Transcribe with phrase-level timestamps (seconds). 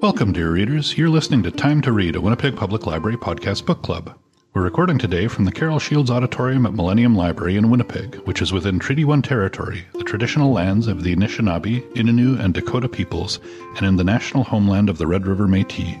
[0.00, 0.96] Welcome, dear readers.
[0.96, 4.18] You're listening to Time to Read, a Winnipeg Public Library podcast book club.
[4.54, 8.50] We're recording today from the Carol Shields Auditorium at Millennium Library in Winnipeg, which is
[8.50, 13.40] within Treaty 1 territory, the traditional lands of the Anishinaabe, Ininew, and Dakota peoples,
[13.76, 15.96] and in the national homeland of the Red River Metis.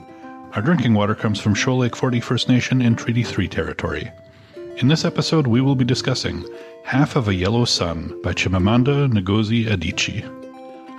[0.54, 4.10] Our drinking water comes from Shoal Lake 40 First Nation in Treaty 3 territory.
[4.78, 6.46] In this episode, we will be discussing
[6.84, 10.24] Half of a Yellow Sun by Chimamanda Ngozi Adichie.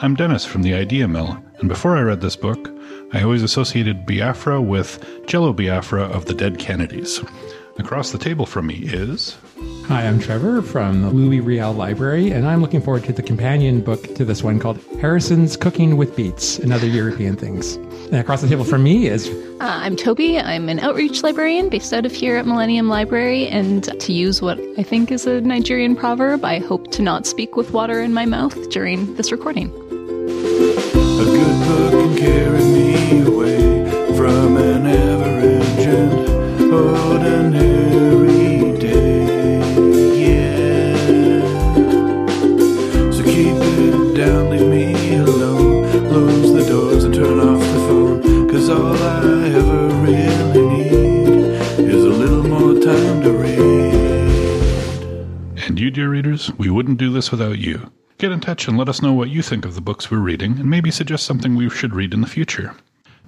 [0.04, 2.72] I'm Dennis from the Idea Mill, and before I read this book,
[3.14, 7.22] I always associated Biafra with Jello Biafra of the Dead Kennedys.
[7.78, 9.38] Across the table from me is.
[9.88, 13.82] Hi, I'm Trevor from the Louis Riel Library, and I'm looking forward to the companion
[13.82, 17.76] book to this one called Harrison's Cooking with Beets and Other European Things.
[17.76, 19.28] And across the table from me is.
[19.60, 20.40] Uh, I'm Toby.
[20.40, 24.58] I'm an outreach librarian based out of here at Millennium Library, and to use what
[24.78, 28.26] I think is a Nigerian proverb, I hope to not speak with water in my
[28.26, 29.91] mouth during this recording.
[55.92, 57.92] You, dear readers, we wouldn't do this without you.
[58.18, 60.54] Get in touch and let us know what you think of the books we're reading,
[60.54, 62.74] and maybe suggest something we should read in the future.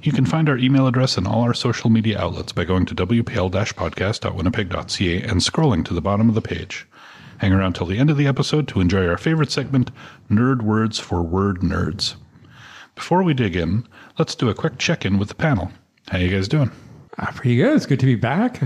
[0.02, 2.96] You can find our email address and all our social media outlets by going to
[2.96, 6.88] wpl-podcast.winnipeg.ca and scrolling to the bottom of the page.
[7.40, 9.92] Hang around till the end of the episode to enjoy our favorite segment,
[10.32, 12.16] Nerd Words for Word Nerds.
[12.96, 13.86] Before we dig in,
[14.18, 15.70] let's do a quick check-in with the panel.
[16.08, 16.72] How you guys doing?
[17.18, 17.76] Uh, pretty good.
[17.76, 18.62] It's good to be back.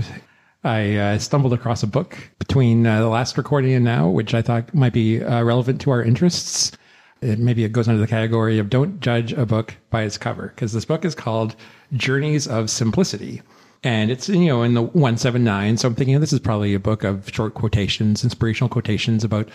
[0.64, 4.42] I uh, stumbled across a book between uh, the last recording and now, which I
[4.42, 6.72] thought might be uh, relevant to our interests.
[7.20, 10.48] It, maybe it goes under the category of don't judge a book by its cover,
[10.48, 11.54] because this book is called
[11.92, 13.42] Journeys of Simplicity.
[13.84, 15.76] And it's, you know, in the 179.
[15.76, 19.48] So I'm thinking this is probably a book of short quotations, inspirational quotations about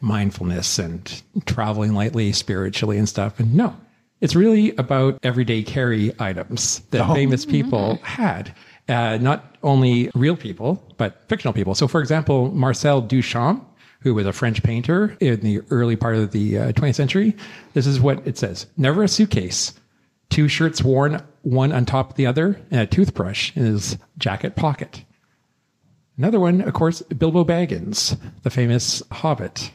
[0.00, 3.40] mindfulness and traveling lightly spiritually and stuff.
[3.40, 3.76] And no,
[4.20, 8.54] it's really about everyday carry items that famous people had.
[8.88, 11.74] Uh, not only real people, but fictional people.
[11.74, 13.64] So, for example, Marcel Duchamp,
[14.00, 17.34] who was a French painter in the early part of the uh, 20th century,
[17.72, 19.72] this is what it says Never a suitcase,
[20.28, 24.54] two shirts worn one on top of the other, and a toothbrush in his jacket
[24.54, 25.04] pocket.
[26.18, 29.70] Another one, of course, Bilbo Baggins, the famous hobbit.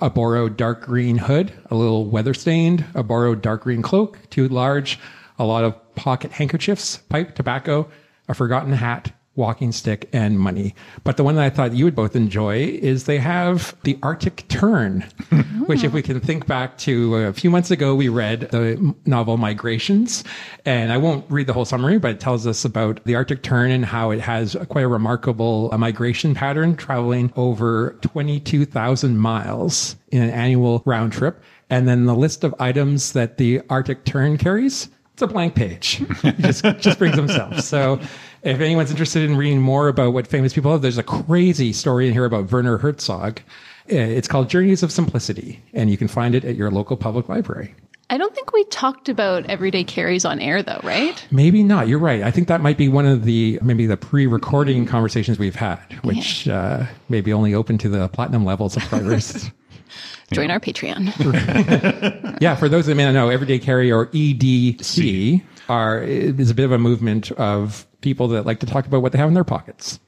[0.00, 4.48] A borrowed dark green hood, a little weather stained, a borrowed dark green cloak, too
[4.48, 4.98] large,
[5.38, 7.88] a lot of pocket handkerchiefs, pipe, tobacco,
[8.28, 10.74] a forgotten hat, walking stick, and money.
[11.02, 14.44] But the one that I thought you would both enjoy is they have the Arctic
[14.48, 15.00] Tern,
[15.66, 19.36] which, if we can think back to a few months ago, we read the novel
[19.36, 20.24] Migrations.
[20.64, 23.70] And I won't read the whole summary, but it tells us about the Arctic Tern
[23.70, 30.22] and how it has quite a remarkable uh, migration pattern, traveling over 22,000 miles in
[30.22, 31.42] an annual round trip.
[31.70, 36.02] And then the list of items that the Arctic Tern carries it's a blank page.
[36.40, 37.60] Just just brings himself.
[37.60, 38.00] So
[38.42, 42.08] if anyone's interested in reading more about what famous people have, there's a crazy story
[42.08, 43.40] in here about Werner Herzog.
[43.90, 47.28] Uh, It's called Journeys of Simplicity, and you can find it at your local public
[47.28, 47.74] library.
[48.10, 51.24] I don't think we talked about everyday carries on air, though, right?
[51.30, 51.86] Maybe not.
[51.88, 52.22] You're right.
[52.22, 56.48] I think that might be one of the maybe the pre-recording conversations we've had, which
[56.48, 59.50] uh, may be only open to the platinum level subscribers.
[60.32, 61.12] Join our Patreon.
[62.40, 66.64] yeah, for those that may not know, Everyday Carry or EDC are is a bit
[66.64, 69.44] of a movement of people that like to talk about what they have in their
[69.44, 69.98] pockets.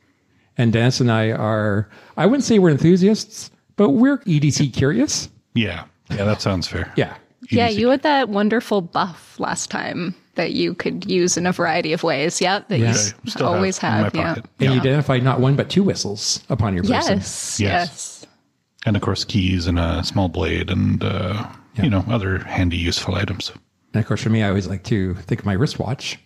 [0.59, 5.29] And Dennis and I are I wouldn't say we're enthusiasts, but we're EDC curious.
[5.55, 5.85] Yeah.
[6.11, 6.93] Yeah, that sounds fair.
[6.97, 7.17] Yeah.
[7.51, 11.93] yeah, you had that wonderful buff last time that you could use in a variety
[11.93, 12.41] of ways.
[12.41, 12.85] Yeah, that Yeah.
[12.85, 14.15] you I s- still have always in my have.
[14.15, 14.29] yeah.
[14.35, 14.45] pocket.
[14.61, 17.19] And you identified not one but two whistles upon your person.
[17.19, 17.61] Yes, Yes.
[17.61, 18.16] yes.
[18.87, 23.17] And of course, keys and a small blade and, uh, you know, other handy, useful
[23.17, 23.53] items.
[23.93, 26.19] And of course, for me, I always like to think of my wristwatch.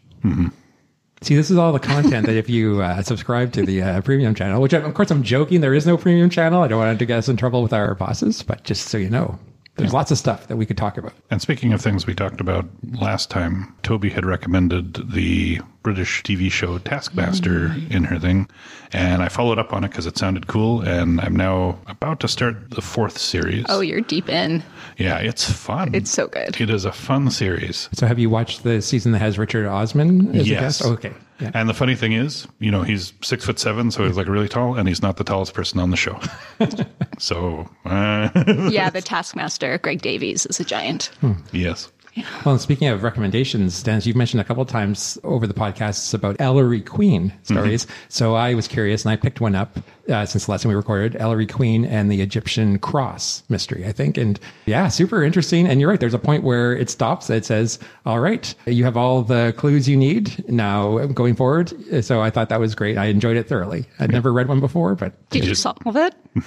[1.22, 4.34] See, this is all the content that if you uh, subscribe to the uh, premium
[4.34, 6.62] channel, which of course I'm joking, there is no premium channel.
[6.62, 9.10] I don't want to get us in trouble with our bosses, but just so you
[9.10, 9.38] know,
[9.80, 11.12] there's lots of stuff that we could talk about.
[11.30, 12.66] And speaking of things we talked about
[13.00, 17.92] last time, Toby had recommended the British TV show Taskmaster mm-hmm.
[17.92, 18.48] in her thing,
[18.92, 22.28] and I followed up on it because it sounded cool, and I'm now about to
[22.28, 23.64] start the fourth series.
[23.68, 24.62] Oh, you're deep in.
[24.98, 25.94] yeah, it's fun.
[25.94, 26.60] It's so good.
[26.60, 27.88] It is a fun series.
[27.92, 30.60] So, have you watched the season that has Richard Osman as a Yes.
[30.60, 30.84] guest?
[30.84, 31.12] Okay.
[31.40, 31.50] Yeah.
[31.54, 34.48] And the funny thing is, you know, he's six foot seven, so he's like really
[34.48, 36.20] tall, and he's not the tallest person on the show.
[37.18, 38.28] so, uh,
[38.70, 41.10] yeah, the Taskmaster, Greg Davies, is a giant.
[41.52, 41.90] yes.
[42.44, 46.14] Well, and speaking of recommendations, Dennis, you've mentioned a couple of times over the podcasts
[46.14, 47.86] about Ellery Queen stories.
[48.08, 49.78] So I was curious and I picked one up
[50.08, 53.92] uh, since the last time we recorded Ellery Queen and the Egyptian cross mystery, I
[53.92, 54.16] think.
[54.16, 55.66] And yeah, super interesting.
[55.66, 56.00] And you're right.
[56.00, 57.28] There's a point where it stops.
[57.28, 61.72] It says, all right, you have all the clues you need now going forward.
[62.04, 62.96] So I thought that was great.
[62.96, 63.84] I enjoyed it thoroughly.
[63.98, 66.14] I'd never read one before, but Did you solve it?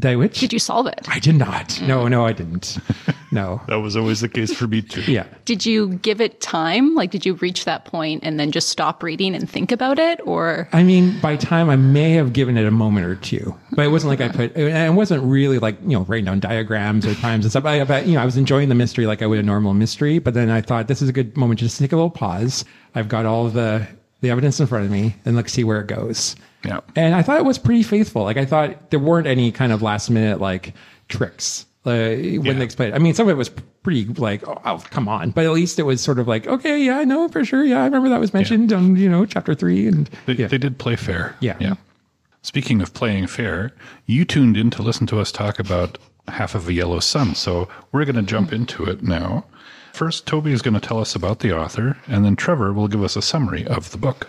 [0.00, 0.40] did which?
[0.40, 1.00] Did you solve it?
[1.08, 1.80] I did not.
[1.82, 2.78] No, no, I didn't.
[3.32, 3.62] No.
[3.66, 5.00] That was always the case for me too.
[5.12, 5.24] Yeah.
[5.46, 6.94] Did you give it time?
[6.94, 10.20] Like, did you reach that point and then just stop reading and think about it?
[10.26, 13.86] Or I mean, by time I may have given it a moment or two, but
[13.86, 17.06] it wasn't like I put, and it wasn't really like, you know, writing down diagrams
[17.06, 17.64] or times and stuff.
[17.64, 20.18] I, but, you know, I was enjoying the mystery like I would a normal mystery,
[20.18, 22.66] but then I thought this is a good moment to just take a little pause.
[22.94, 23.86] I've got all the,
[24.22, 26.34] the evidence in front of me and let's see where it goes.
[26.64, 26.80] Yeah.
[26.96, 28.22] And I thought it was pretty faithful.
[28.22, 30.72] Like I thought there weren't any kind of last minute like
[31.08, 32.52] tricks uh, when Yeah.
[32.54, 32.94] they explained.
[32.94, 33.50] I mean, some of it was
[33.82, 36.82] pretty like, oh, oh, come on, but at least it was sort of like, okay,
[36.82, 37.64] yeah, I know for sure.
[37.64, 40.58] Yeah, I remember that was mentioned on you know chapter three, and They, yeah, they
[40.58, 41.36] did play fair.
[41.40, 41.56] Yeah.
[41.60, 41.74] Yeah.
[42.42, 43.72] Speaking of playing fair,
[44.06, 45.98] you tuned in to listen to us talk about
[46.28, 47.34] Half of a Yellow Sun.
[47.34, 49.44] So we're going to jump into it now.
[49.92, 53.04] First, Toby is going to tell us about the author, and then Trevor will give
[53.04, 54.28] us a summary of the book.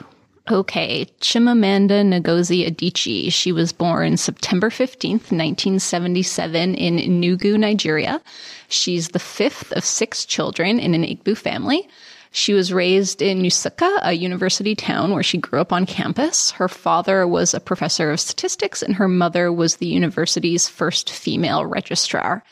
[0.51, 3.31] Okay, Chimamanda Ngozi Adichie.
[3.31, 8.21] She was born September 15th, 1977 in Enugu, Nigeria.
[8.68, 11.88] She's the fifth of six children in an Igbo family.
[12.31, 16.51] She was raised in Nsukka, a university town where she grew up on campus.
[16.51, 21.66] Her father was a professor of statistics and her mother was the university's first female
[21.66, 22.44] registrar.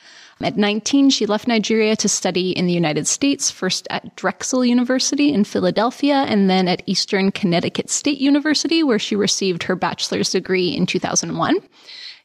[0.43, 5.33] At 19, she left Nigeria to study in the United States, first at Drexel University
[5.33, 10.69] in Philadelphia, and then at Eastern Connecticut State University, where she received her bachelor's degree
[10.69, 11.55] in 2001.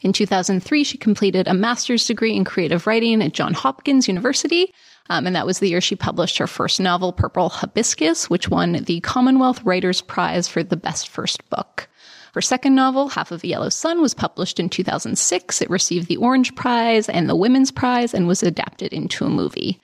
[0.02, 4.72] In 2003, she completed a master's degree in creative writing at Johns Hopkins University.
[5.08, 8.72] Um, and that was the year she published her first novel, Purple Hibiscus, which won
[8.72, 11.88] the Commonwealth Writers Prize for the best first book.
[12.36, 15.62] Her second novel, Half of a Yellow Sun, was published in 2006.
[15.62, 19.80] It received the Orange Prize and the Women's Prize and was adapted into a movie.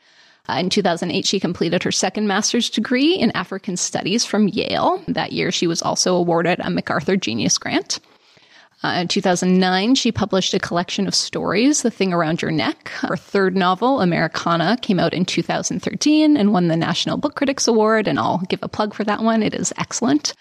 [0.46, 5.02] Uh, in 2008, she completed her second master's degree in African Studies from Yale.
[5.08, 8.00] That year, she was also awarded a MacArthur Genius Grant.
[8.84, 12.88] Uh, in 2009, she published a collection of stories, The Thing Around Your Neck.
[13.00, 18.06] Her third novel, Americanah, came out in 2013 and won the National Book Critics Award,
[18.06, 19.42] and I'll give a plug for that one.
[19.42, 20.34] It is excellent.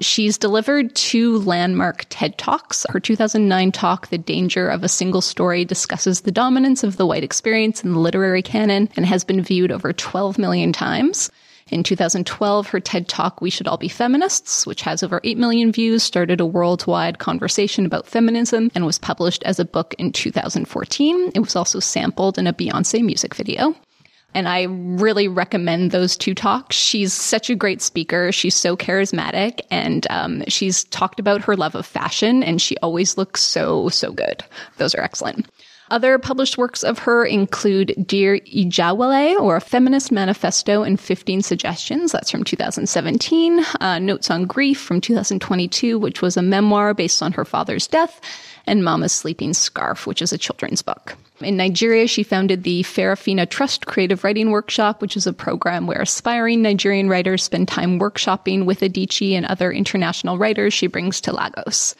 [0.00, 2.84] She's delivered two landmark TED Talks.
[2.88, 7.22] Her 2009 talk, The Danger of a Single Story, discusses the dominance of the white
[7.22, 11.30] experience in the literary canon and has been viewed over 12 million times.
[11.70, 15.72] In 2012, her TED Talk, We Should All Be Feminists, which has over 8 million
[15.72, 21.30] views, started a worldwide conversation about feminism and was published as a book in 2014.
[21.34, 23.74] It was also sampled in a Beyonce music video.
[24.34, 26.76] And I really recommend those two talks.
[26.76, 28.32] She's such a great speaker.
[28.32, 33.16] She's so charismatic and um, she's talked about her love of fashion and she always
[33.16, 34.42] looks so, so good.
[34.76, 35.46] Those are excellent.
[35.90, 42.10] Other published works of her include Dear Ijeawele, or a Feminist Manifesto and 15 Suggestions.
[42.10, 43.60] That's from 2017.
[43.80, 48.20] Uh, Notes on Grief from 2022, which was a memoir based on her father's death.
[48.66, 51.16] And Mama's Sleeping Scarf, which is a children's book.
[51.44, 56.00] In Nigeria, she founded the Farafina Trust Creative Writing Workshop, which is a program where
[56.00, 61.32] aspiring Nigerian writers spend time workshopping with Adichie and other international writers she brings to
[61.32, 61.94] Lagos.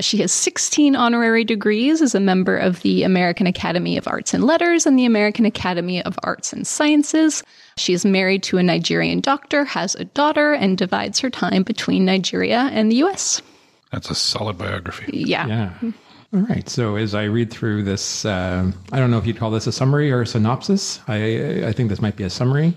[0.00, 4.44] She has 16 honorary degrees as a member of the American Academy of Arts and
[4.44, 7.42] Letters and the American Academy of Arts and Sciences.
[7.76, 12.04] She is married to a Nigerian doctor, has a daughter, and divides her time between
[12.04, 13.42] Nigeria and the US.
[13.90, 15.10] That's a solid biography.
[15.12, 15.46] Yeah.
[15.46, 15.92] Yeah.
[16.34, 16.66] All right.
[16.68, 19.72] So as I read through this, uh, I don't know if you'd call this a
[19.72, 21.00] summary or a synopsis.
[21.06, 22.74] I I think this might be a summary.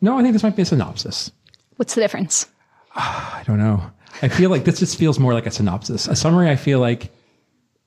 [0.00, 1.30] No, I think this might be a synopsis.
[1.76, 2.46] What's the difference?
[2.94, 3.82] I don't know.
[4.22, 6.08] I feel like this just feels more like a synopsis.
[6.08, 7.12] A summary, I feel like,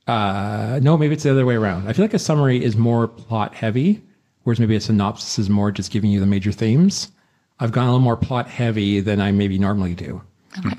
[0.07, 1.89] uh, no, maybe it's the other way around.
[1.89, 4.01] I feel like a summary is more plot heavy,
[4.43, 7.11] whereas maybe a synopsis is more just giving you the major themes.
[7.59, 10.21] I've gone a little more plot heavy than I maybe normally do.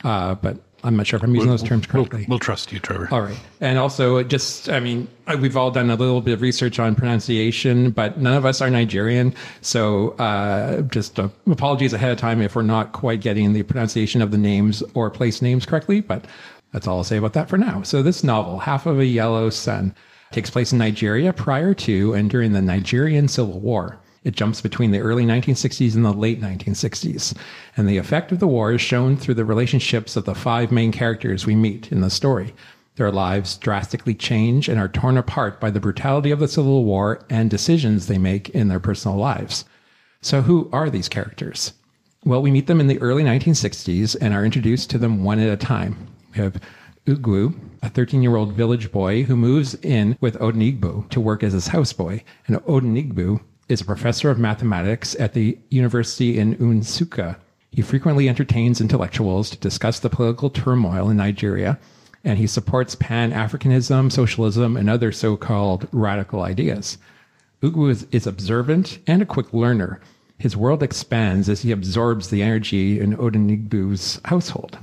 [0.04, 2.26] Uh, but I'm not sure if I'm using those terms We'll, correctly.
[2.28, 3.08] we'll trust you, Trevor.
[3.12, 3.38] All right.
[3.60, 5.08] And also, just, I mean,
[5.38, 8.68] we've all done a little bit of research on pronunciation, but none of us are
[8.68, 9.34] Nigerian.
[9.60, 14.22] So, uh, just uh, apologies ahead of time if we're not quite getting the pronunciation
[14.22, 16.24] of the names or place names correctly, but
[16.72, 17.82] that's all I'll say about that for now.
[17.82, 19.94] So, this novel, Half of a Yellow Sun,
[20.32, 23.98] takes place in Nigeria prior to and during the Nigerian Civil War.
[24.24, 27.36] It jumps between the early 1960s and the late 1960s.
[27.76, 30.92] And the effect of the war is shown through the relationships of the five main
[30.92, 32.54] characters we meet in the story.
[32.96, 37.24] Their lives drastically change and are torn apart by the brutality of the Civil War
[37.30, 39.64] and decisions they make in their personal lives.
[40.20, 41.72] So, who are these characters?
[42.24, 45.52] Well, we meet them in the early 1960s and are introduced to them one at
[45.52, 46.06] a time.
[46.32, 46.60] We have
[47.06, 51.54] Ugwu, a 13 year old village boy who moves in with Odenigbo to work as
[51.54, 52.22] his houseboy.
[52.46, 53.40] And Odenigbo
[53.72, 57.36] is a professor of mathematics at the university in Nsukka.
[57.70, 61.78] He frequently entertains intellectuals to discuss the political turmoil in Nigeria,
[62.22, 66.98] and he supports Pan Africanism, socialism, and other so called radical ideas.
[67.62, 70.00] Ugwu is, is observant and a quick learner.
[70.36, 74.78] His world expands as he absorbs the energy in Odenigbo's household.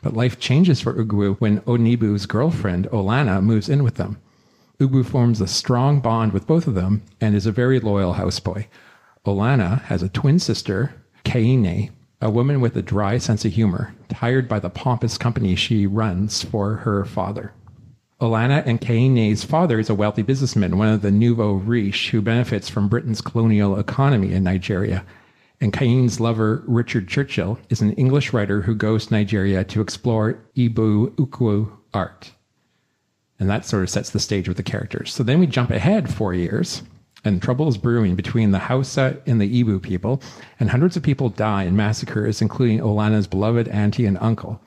[0.00, 4.18] But life changes for Ugwu when Odenigbo's girlfriend, Olanna, moves in with them.
[4.80, 8.66] Ugwu forms a strong bond with both of them and is a very loyal houseboy.
[9.26, 10.94] Olanna has a twin sister,
[11.24, 15.86] Kaine, a woman with a dry sense of humor, tired by the pompous company she
[15.86, 17.52] runs for her father.
[18.20, 22.68] Olanna and Kaine's father is a wealthy businessman, one of the nouveau riche who benefits
[22.68, 25.04] from Britain's colonial economy in Nigeria.
[25.60, 30.38] And Kaine's lover, Richard Churchill, is an English writer who goes to Nigeria to explore
[30.56, 32.32] Igbo-Ukwu art.
[33.38, 35.14] And that sort of sets the stage with the characters.
[35.14, 36.82] So then we jump ahead four years,
[37.24, 40.20] and trouble is brewing between the Hausa and the Igbo people,
[40.58, 44.60] and hundreds of people die in massacres, including Olanna's beloved auntie and uncle.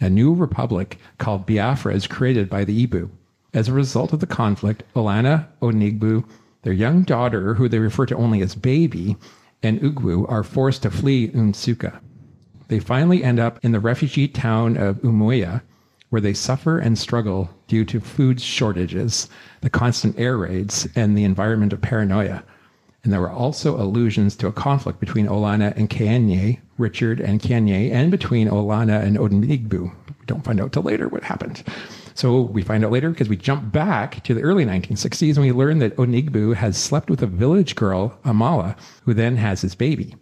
[0.00, 3.10] A new republic called Biafra is created by the Igbo.
[3.52, 6.24] As a result of the conflict, Olanna, Onigbu,
[6.62, 9.16] their young daughter, who they refer to only as baby,
[9.62, 12.00] and Ugwu are forced to flee Nsukka.
[12.68, 15.62] They finally end up in the refugee town of Umuahia,
[16.10, 19.28] where they suffer and struggle due to food shortages,
[19.62, 22.44] the constant air raids, and the environment of paranoia.
[23.02, 27.90] And there were also allusions to a conflict between Olanna and Kanye, Richard and Kanye,
[27.90, 29.90] and between Olanna and Odenigbo.
[30.08, 31.62] We don't find out till later what happened.
[32.14, 35.52] So we find out later because we jump back to the early 1960s and we
[35.52, 40.14] learn that Onigbu has slept with a village girl, Amala, who then has his baby.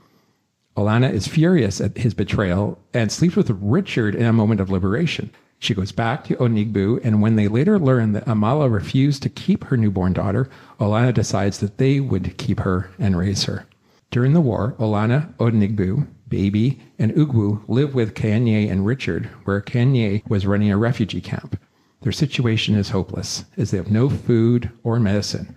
[0.77, 5.33] Olanna is furious at his betrayal and sleeps with Richard in a moment of liberation.
[5.61, 9.65] She goes back to Onigbu, and when they later learn that Amala refused to keep
[9.65, 10.49] her newborn daughter,
[10.79, 13.67] Olanna decides that they would keep her and raise her.
[14.11, 20.23] During the war, Olanna, Onigbu, Baby, and Ugwu live with Kanye and Richard, where Kanye
[20.29, 21.59] was running a refugee camp.
[22.03, 25.57] Their situation is hopeless, as they have no food or medicine.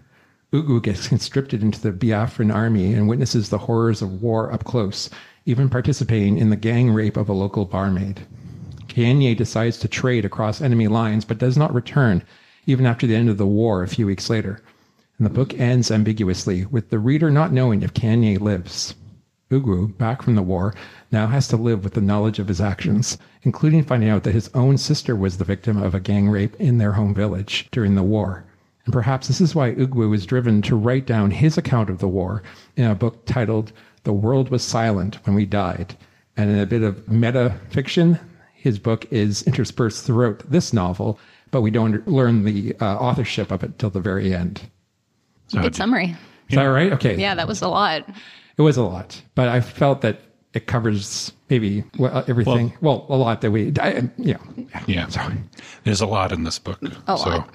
[0.51, 5.09] Ugwu gets conscripted into the Biafran army and witnesses the horrors of war up close,
[5.45, 8.25] even participating in the gang rape of a local barmaid.
[8.91, 12.23] Kanye decides to trade across enemy lines, but does not return,
[12.65, 14.61] even after the end of the war a few weeks later.
[15.17, 18.95] And the book ends ambiguously, with the reader not knowing if Kanye lives.
[19.49, 20.73] Ugwu, back from the war,
[21.11, 24.49] now has to live with the knowledge of his actions, including finding out that his
[24.53, 28.03] own sister was the victim of a gang rape in their home village during the
[28.03, 28.45] war.
[28.85, 32.07] And perhaps this is why Ugwu was driven to write down his account of the
[32.07, 32.43] war
[32.75, 33.71] in a book titled
[34.03, 35.95] The World Was Silent When We Died.
[36.35, 38.19] And in a bit of meta fiction,
[38.61, 43.63] his book is interspersed throughout this novel, but we don't learn the uh, authorship of
[43.63, 44.61] it till the very end.
[45.47, 46.15] So Good summary.
[46.49, 46.93] Is that right?
[46.93, 47.17] Okay.
[47.17, 48.07] Yeah, that was a lot.
[48.57, 50.19] It was a lot, but I felt that
[50.53, 52.73] it covers maybe well, everything.
[52.81, 55.37] Well, a lot that we, I, you know, yeah, sorry.
[55.83, 56.79] there's a lot in this book.
[57.07, 57.49] A so, lot.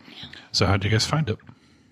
[0.50, 1.38] So how did you guys find it?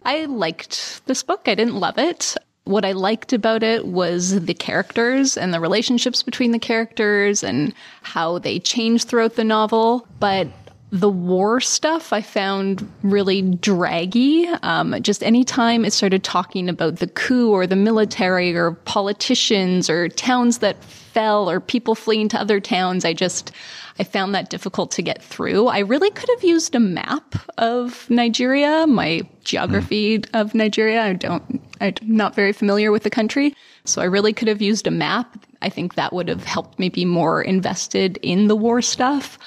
[0.03, 1.43] I liked this book.
[1.47, 2.35] I didn't love it.
[2.65, 7.75] What I liked about it was the characters and the relationships between the characters and
[8.03, 10.07] how they change throughout the novel.
[10.19, 10.49] But
[10.95, 14.47] the war stuff I found really draggy.
[14.63, 20.09] Um, just anytime it started talking about the coup or the military or politicians or
[20.09, 23.51] towns that fell or people fleeing to other towns, I just,
[23.99, 25.67] I found that difficult to get through.
[25.67, 31.03] I really could have used a map of Nigeria, my geography of Nigeria.
[31.03, 33.57] I don't, I'm not very familiar with the country.
[33.85, 35.45] So I really could have used a map.
[35.61, 39.41] I think that would have helped me be more invested in the war stuff.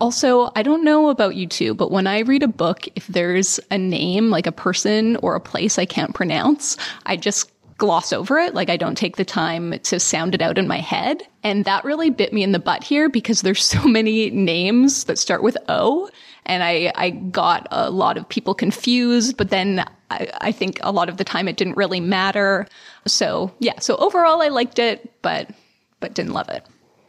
[0.00, 3.60] Also, I don't know about you two, but when I read a book, if there's
[3.70, 7.50] a name, like a person or a place I can't pronounce, I just
[7.82, 8.54] gloss over it.
[8.54, 11.22] Like I don't take the time to sound it out in my head.
[11.42, 15.18] And that really bit me in the butt here because there's so many names that
[15.18, 16.08] start with O.
[16.46, 20.92] And I, I got a lot of people confused, but then I, I think a
[20.92, 22.66] lot of the time it didn't really matter.
[23.06, 25.50] So yeah, so overall I liked it, but,
[25.98, 26.64] but didn't love it.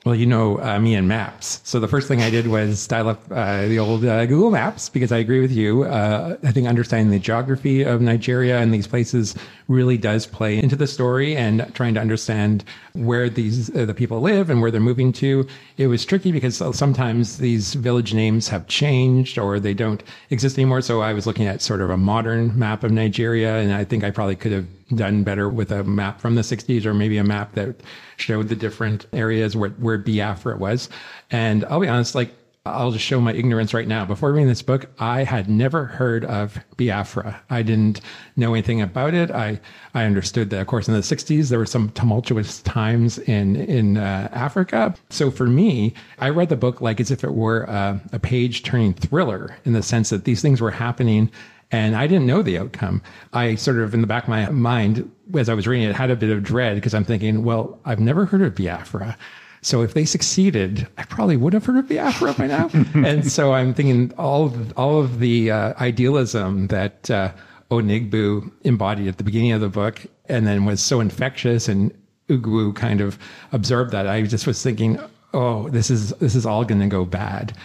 [0.05, 1.61] Well, you know uh, me and maps.
[1.63, 4.89] So the first thing I did was style up uh, the old uh, Google Maps
[4.89, 5.83] because I agree with you.
[5.83, 9.33] Uh, I think understanding the geography of Nigeria and these places
[9.69, 14.19] really does play into the story and trying to understand where these uh, the people
[14.19, 15.47] live and where they're moving to.
[15.77, 20.81] It was tricky because sometimes these village names have changed or they don't exist anymore.
[20.81, 24.03] So I was looking at sort of a modern map of Nigeria, and I think
[24.03, 27.23] I probably could have done better with a map from the 60s or maybe a
[27.23, 27.81] map that
[28.17, 30.89] showed the different areas where, where Biafra was.
[31.31, 32.33] And I'll be honest, like,
[32.65, 34.05] I'll just show my ignorance right now.
[34.05, 37.41] Before reading this book, I had never heard of Biafra.
[37.49, 37.99] I didn't
[38.37, 39.31] know anything about it.
[39.31, 39.59] I,
[39.93, 43.97] I understood that, of course, in the 60s, there were some tumultuous times in, in
[43.97, 44.95] uh, Africa.
[45.09, 48.63] So for me, I read the book like as if it were a, a page
[48.63, 51.29] turning thriller in the sense that these things were happening
[51.73, 53.01] and I didn't know the outcome.
[53.33, 56.11] I sort of, in the back of my mind, as I was reading it, had
[56.11, 59.17] a bit of dread because I'm thinking, well, I've never heard of Biafra.
[59.63, 62.69] So if they succeeded, I probably would have heard of Biafra by now.
[62.93, 67.31] and so I'm thinking all of, all of the uh, idealism that uh,
[67.71, 71.91] Onigbu embodied at the beginning of the book, and then was so infectious, and
[72.29, 73.17] Ugwu kind of
[73.51, 74.05] observed that.
[74.07, 74.99] I just was thinking,
[75.33, 77.57] oh, this is this is all going to go bad.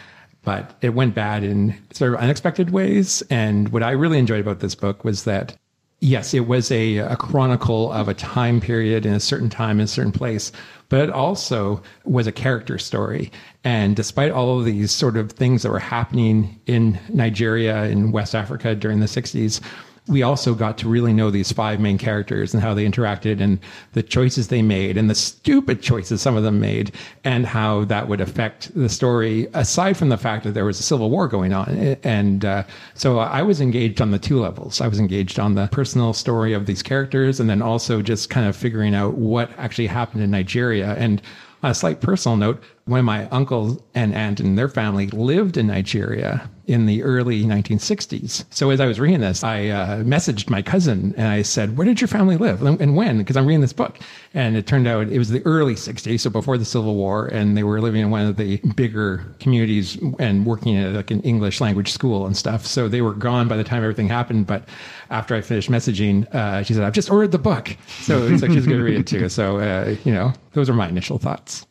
[0.42, 3.22] But it went bad in sort of unexpected ways.
[3.28, 5.56] And what I really enjoyed about this book was that
[6.00, 9.84] yes, it was a, a chronicle of a time period in a certain time in
[9.84, 10.52] a certain place,
[10.88, 13.30] but it also was a character story.
[13.64, 18.34] And despite all of these sort of things that were happening in Nigeria in West
[18.34, 19.60] Africa during the 60s,
[20.08, 23.58] we also got to really know these five main characters and how they interacted and
[23.92, 26.92] the choices they made and the stupid choices some of them made
[27.24, 30.82] and how that would affect the story aside from the fact that there was a
[30.82, 31.68] civil war going on.
[32.02, 34.80] And uh, so i was engaged on the two levels.
[34.80, 38.46] I was engaged on the personal story of these characters and then also just kind
[38.46, 40.94] of figuring out what actually happened in nigeria.
[40.94, 41.20] And
[41.62, 45.56] on a slight personal note, one of my uncles and aunt and their family lived
[45.56, 48.44] in Nigeria in the early 1960s.
[48.50, 51.86] So as I was reading this, I uh, messaged my cousin and I said, "Where
[51.86, 53.98] did your family live and when?" Because I'm reading this book,
[54.34, 57.56] and it turned out it was the early 60s, so before the Civil War, and
[57.56, 61.60] they were living in one of the bigger communities and working at like an English
[61.60, 62.66] language school and stuff.
[62.66, 64.46] So they were gone by the time everything happened.
[64.46, 64.68] But
[65.10, 68.66] after I finished messaging, uh, she said, "I've just ordered the book," so, so she's
[68.66, 69.28] going to read it too.
[69.28, 71.66] So uh, you know, those are my initial thoughts.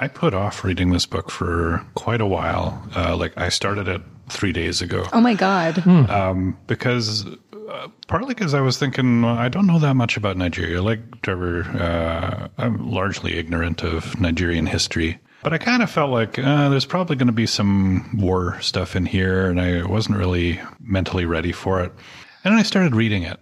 [0.00, 2.82] I put off reading this book for quite a while.
[2.96, 5.86] Uh, like I started it three days ago Oh my God.
[5.86, 7.26] um, because
[7.70, 10.82] uh, partly because I was thinking well, I don't know that much about Nigeria.
[10.82, 15.18] Like Trevor, uh, I'm largely ignorant of Nigerian history.
[15.42, 18.94] But I kind of felt like uh, there's probably going to be some war stuff
[18.94, 21.90] in here, and I wasn't really mentally ready for it.
[22.44, 23.40] And then I started reading it.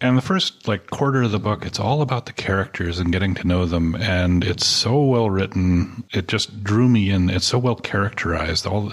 [0.00, 3.34] And the first like quarter of the book, it's all about the characters and getting
[3.34, 6.04] to know them, and it's so well written.
[6.12, 7.28] It just drew me in.
[7.30, 8.66] It's so well characterized.
[8.66, 8.92] All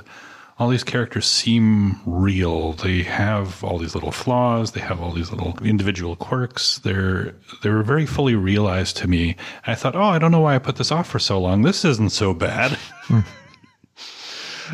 [0.58, 2.74] all these characters seem real.
[2.74, 4.72] They have all these little flaws.
[4.72, 6.80] They have all these little individual quirks.
[6.80, 9.36] They're they were very fully realized to me.
[9.68, 11.62] I thought, oh, I don't know why I put this off for so long.
[11.62, 12.72] This isn't so bad.
[13.04, 13.20] Hmm.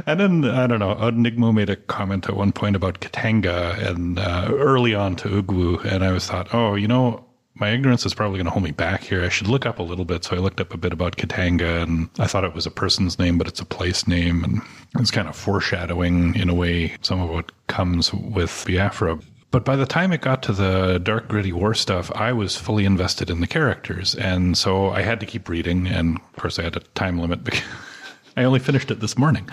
[0.05, 0.95] And then I don't know.
[0.95, 5.83] Enigmo made a comment at one point about Katanga and uh, early on to Ugwu,
[5.85, 7.25] and I was thought, oh, you know,
[7.55, 9.23] my ignorance is probably going to hold me back here.
[9.23, 10.23] I should look up a little bit.
[10.23, 13.19] So I looked up a bit about Katanga, and I thought it was a person's
[13.19, 14.61] name, but it's a place name, and
[14.99, 19.19] it's kind of foreshadowing in a way some of what comes with Biafra.
[19.51, 22.85] But by the time it got to the dark, gritty war stuff, I was fully
[22.85, 25.87] invested in the characters, and so I had to keep reading.
[25.87, 27.61] And of course, I had a time limit because
[28.35, 29.49] I only finished it this morning.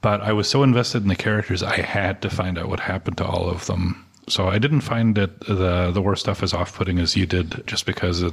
[0.00, 3.18] But I was so invested in the characters, I had to find out what happened
[3.18, 4.06] to all of them.
[4.28, 7.66] So I didn't find it the the war stuff as off putting as you did,
[7.66, 8.32] just because it,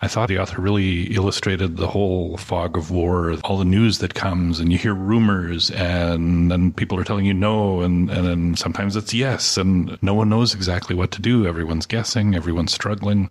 [0.00, 4.14] I thought the author really illustrated the whole fog of war, all the news that
[4.14, 8.56] comes, and you hear rumors, and then people are telling you no, and and then
[8.56, 11.44] sometimes it's yes, and no one knows exactly what to do.
[11.46, 13.28] Everyone's guessing, everyone's struggling.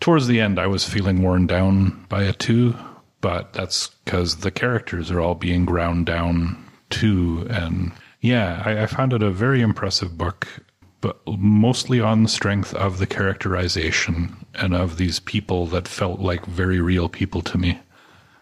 [0.00, 2.74] Towards the end, I was feeling worn down by it too,
[3.20, 7.46] but that's because the characters are all being ground down too.
[7.50, 10.46] And yeah, I, I found it a very impressive book,
[11.00, 16.46] but mostly on the strength of the characterization and of these people that felt like
[16.46, 17.78] very real people to me.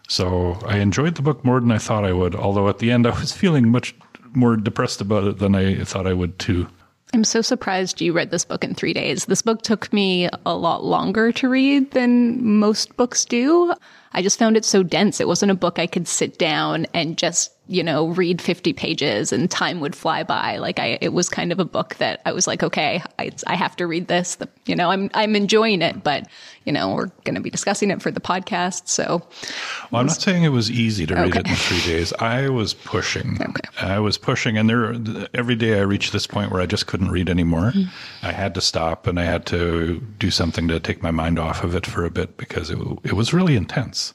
[0.07, 3.05] So I enjoyed the book more than I thought I would, although at the end
[3.07, 3.95] I was feeling much
[4.33, 6.67] more depressed about it than I thought I would too.
[7.13, 9.25] I'm so surprised you read this book in three days.
[9.25, 13.73] This book took me a lot longer to read than most books do.
[14.17, 15.21] I just found it so dense.
[15.21, 19.31] It wasn't a book I could sit down and just, you know, read 50 pages
[19.31, 20.57] and time would fly by.
[20.57, 23.53] Like I, it was kind of a book that I was like, okay, I, I
[23.53, 24.33] have to read this.
[24.33, 26.27] The, you know, I'm, I'm enjoying it, but
[26.67, 28.89] you know, we're going to be discussing it for the podcast.
[28.89, 29.25] So
[29.89, 32.11] Well, I'm not saying it was easy to read it in three days.
[32.19, 33.41] I was pushing.
[33.41, 33.69] Okay.
[33.79, 34.93] I was pushing, and there
[35.33, 37.71] every day I reached this point where I just couldn't read anymore.
[37.71, 38.25] Mm-hmm.
[38.25, 41.63] I had to stop, and I had to do something to take my mind off
[41.63, 44.06] of it for a bit because it it was really intense.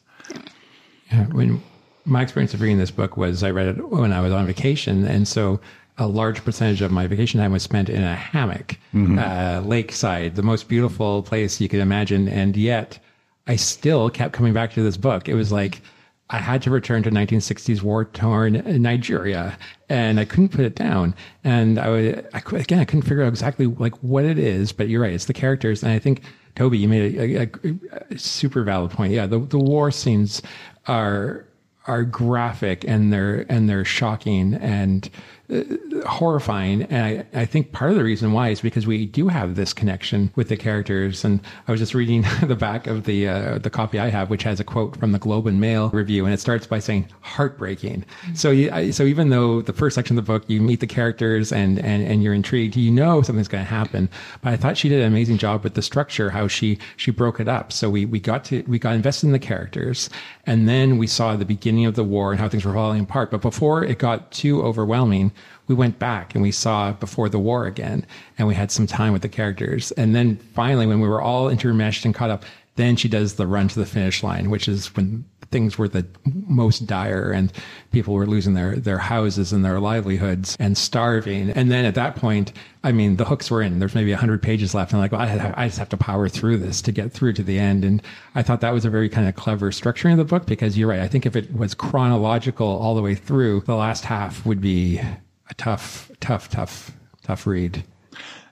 [1.11, 1.63] Yeah, when
[2.05, 5.05] my experience of reading this book was I read it when I was on vacation,
[5.07, 5.61] and so
[5.99, 8.79] a large percentage of my vacation time was spent in a hammock,
[9.19, 12.29] uh, lakeside, the most beautiful place you could imagine.
[12.29, 12.99] And yet
[13.47, 15.29] I still kept coming back to this book.
[15.29, 15.83] It was like,
[16.31, 19.59] I had to return to 1960s war torn Nigeria
[19.91, 21.15] and I couldn't put it down.
[21.45, 24.89] And I would, I, again, I couldn't figure out exactly like what it is, but
[24.89, 25.13] you're right.
[25.13, 25.83] It's the characters.
[25.83, 26.23] And I think
[26.55, 27.51] Toby, you made a, a,
[28.11, 29.13] a super valid point.
[29.13, 29.27] Yeah.
[29.27, 30.43] The, the war scenes
[30.87, 31.47] are,
[31.87, 35.09] are graphic and they're, and they're shocking and
[36.07, 36.83] horrifying.
[36.85, 39.73] And I, I think part of the reason why is because we do have this
[39.73, 41.25] connection with the characters.
[41.25, 44.43] And I was just reading the back of the uh, the copy I have, which
[44.45, 48.05] has a quote from the Globe and Mail review, and it starts by saying heartbreaking.
[48.35, 50.87] So you, I, so even though the first section of the book you meet the
[50.87, 54.09] characters and and and you're intrigued, you know something's going to happen.
[54.43, 57.41] But I thought she did an amazing job with the structure, how she she broke
[57.41, 57.73] it up.
[57.73, 60.09] So we we got to we got invested in the characters,
[60.47, 63.31] and then we saw the beginning of the war and how things were falling apart.
[63.31, 65.33] But before it got too overwhelming,
[65.69, 68.05] we went back and we saw before the war again
[68.39, 69.93] and we had some time with the characters.
[69.93, 72.45] And then finally when we were all intermeshed and caught up
[72.77, 76.07] then she does the run to the finish line which is when things were the
[76.47, 77.53] most dire and
[77.93, 81.51] people were losing their their houses and their livelihoods and starving.
[81.51, 82.53] And then at that point
[82.83, 83.79] i mean the hooks were in.
[83.79, 84.93] There's maybe 100 pages left.
[84.93, 87.35] And I'm like well, I, I just have to power through this to get through
[87.35, 87.85] to the end.
[87.85, 88.03] And
[88.35, 90.89] i thought that was a very kind of clever structuring of the book because you're
[90.89, 91.01] right.
[91.01, 95.01] I think if it was chronological all the way through the last half would be
[95.53, 97.85] a tough, tough, tough, tough read.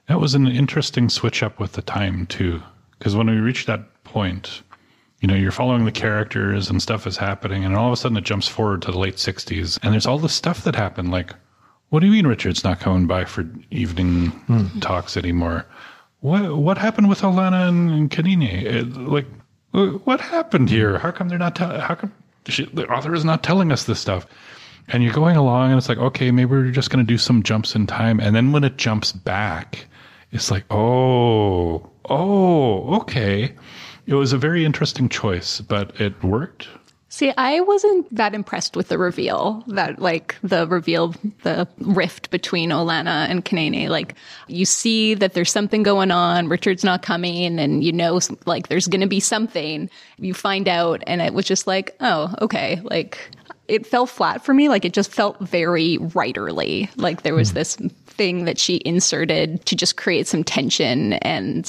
[0.07, 2.61] That was an interesting switch up with the time too,
[2.97, 4.61] because when we reached that point,
[5.19, 8.17] you know, you're following the characters and stuff is happening, and all of a sudden
[8.17, 11.09] it jumps forward to the late '60s, and there's all this stuff that happened.
[11.11, 11.33] Like,
[11.89, 14.79] what do you mean Richard's not coming by for evening hmm.
[14.79, 15.65] talks anymore?
[16.19, 18.63] What what happened with Alana and, and Kanini?
[18.63, 19.27] It, like,
[20.05, 20.99] what happened here?
[20.99, 21.55] How come they're not?
[21.55, 22.13] Tell- how come
[22.47, 24.27] she, the author is not telling us this stuff?
[24.87, 27.43] And you're going along, and it's like, okay, maybe we're just going to do some
[27.43, 28.19] jumps in time.
[28.19, 29.85] And then when it jumps back,
[30.31, 33.55] it's like, oh, oh, okay.
[34.05, 36.67] It was a very interesting choice, but it worked.
[37.13, 41.13] See, I wasn't that impressed with the reveal that like the reveal,
[41.43, 43.89] the rift between Olanna and Kanene.
[43.89, 44.15] Like
[44.47, 46.47] you see that there's something going on.
[46.47, 49.89] Richard's not coming and you know, like there's going to be something.
[50.19, 52.79] You find out and it was just like, oh, okay.
[52.81, 53.29] Like
[53.71, 54.67] it fell flat for me.
[54.67, 56.89] Like it just felt very writerly.
[56.97, 57.55] Like there was hmm.
[57.55, 61.65] this thing that she inserted to just create some tension and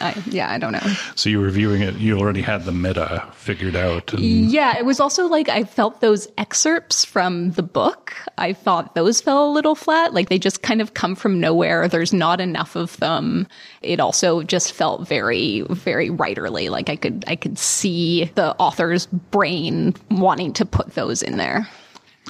[0.00, 0.94] I, yeah, I don't know.
[1.14, 4.12] So you were viewing it, you already had the meta figured out.
[4.12, 8.14] And Yeah, it was also like I felt those excerpts from the book.
[8.36, 10.12] I thought those fell a little flat.
[10.12, 11.86] Like they just kind of come from nowhere.
[11.88, 13.46] There's not enough of them.
[13.82, 16.70] It also just felt very, very writerly.
[16.70, 21.68] Like I could, I could see the author's brain wanting to put those in there.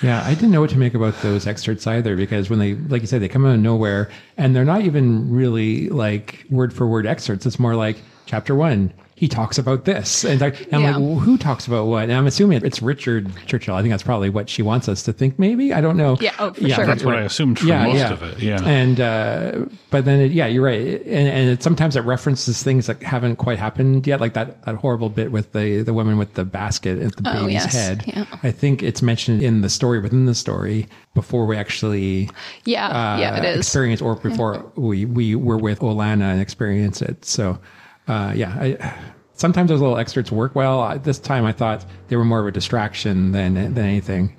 [0.03, 3.01] Yeah, I didn't know what to make about those excerpts either because when they, like
[3.03, 6.87] you said, they come out of nowhere and they're not even really like word for
[6.87, 7.47] word excerpts.
[7.47, 8.93] It's more like chapter one.
[9.17, 10.91] He talks about this, and, I, and I'm Yeah.
[10.97, 12.03] like, well, who talks about what?
[12.05, 13.77] And I'm assuming it's Richard Churchill.
[13.77, 15.39] I think that's probably what she wants us to think.
[15.39, 16.17] Maybe I don't know.
[16.21, 16.85] Yeah, oh, for sure.
[16.85, 18.41] that's what I assumed for most of it.
[18.41, 18.61] Yeah.
[18.65, 21.01] And uh, but then it, yeah, you're right.
[21.07, 24.75] And and it, sometimes it references things that haven't quite happened yet, like that that
[24.75, 27.73] horrible bit with the the woman with the basket at the Oh, baby's yes.
[27.73, 28.03] head.
[28.07, 28.25] Yeah.
[28.43, 32.29] I think it's mentioned in the story within the story before we actually
[32.65, 33.59] Yeah, uh, yeah, it is.
[33.59, 37.25] experience or before we we were with Olanna and experience it.
[37.25, 37.61] So
[38.09, 38.95] uh, yeah, I,
[39.35, 40.81] sometimes those little excerpts work well.
[40.81, 44.37] I- This time I thought they were more of a distraction than than anything.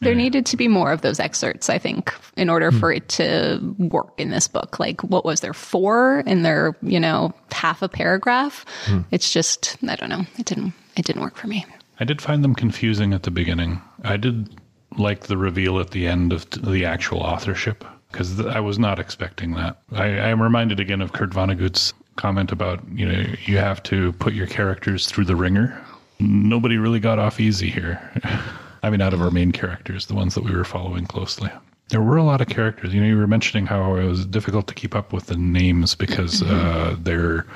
[0.00, 3.60] There needed to be more of those excerpts, I think, in order for it to
[3.78, 4.80] work in this book.
[4.80, 8.64] Like, what was there four in their, you know, half a paragraph?
[9.12, 10.26] It's just, I don't know.
[10.38, 11.64] It didn't, it didn't work for me.
[12.00, 13.80] I did find them confusing at the beginning.
[14.02, 14.60] I did
[14.98, 18.98] like the reveal at the end of the actual authorship because th- I was not
[18.98, 19.76] expecting that.
[19.92, 24.12] I, I am reminded again of Kurt Vonnegut's comment about you know you have to
[24.14, 25.78] put your characters through the wringer.
[26.20, 28.00] Nobody really got off easy here.
[28.82, 31.50] I mean, out of our main characters, the ones that we were following closely.
[31.88, 32.92] There were a lot of characters.
[32.92, 35.94] You know, you were mentioning how it was difficult to keep up with the names
[35.94, 37.46] because uh, they're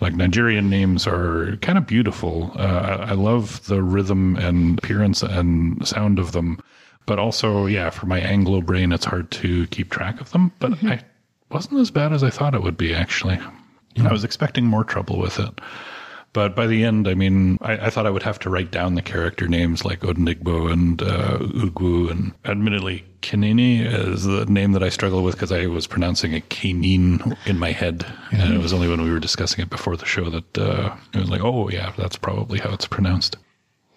[0.00, 2.52] like Nigerian names are kind of beautiful.
[2.56, 6.58] Uh, I, I love the rhythm and appearance and sound of them,
[7.06, 10.52] but also, yeah, for my Anglo brain, it's hard to keep track of them.
[10.58, 11.00] But I
[11.50, 12.94] wasn't as bad as I thought it would be.
[12.94, 13.38] Actually,
[14.04, 15.60] I was expecting more trouble with it.
[16.32, 18.94] But by the end, I mean, I, I thought I would have to write down
[18.94, 22.10] the character names like Odenigbo and uh, Ugwu.
[22.10, 26.50] And admittedly, Kinini is the name that I struggle with because I was pronouncing it
[26.50, 28.04] Kanin in my head.
[28.32, 31.18] And it was only when we were discussing it before the show that uh, it
[31.20, 33.38] was like, oh, yeah, that's probably how it's pronounced.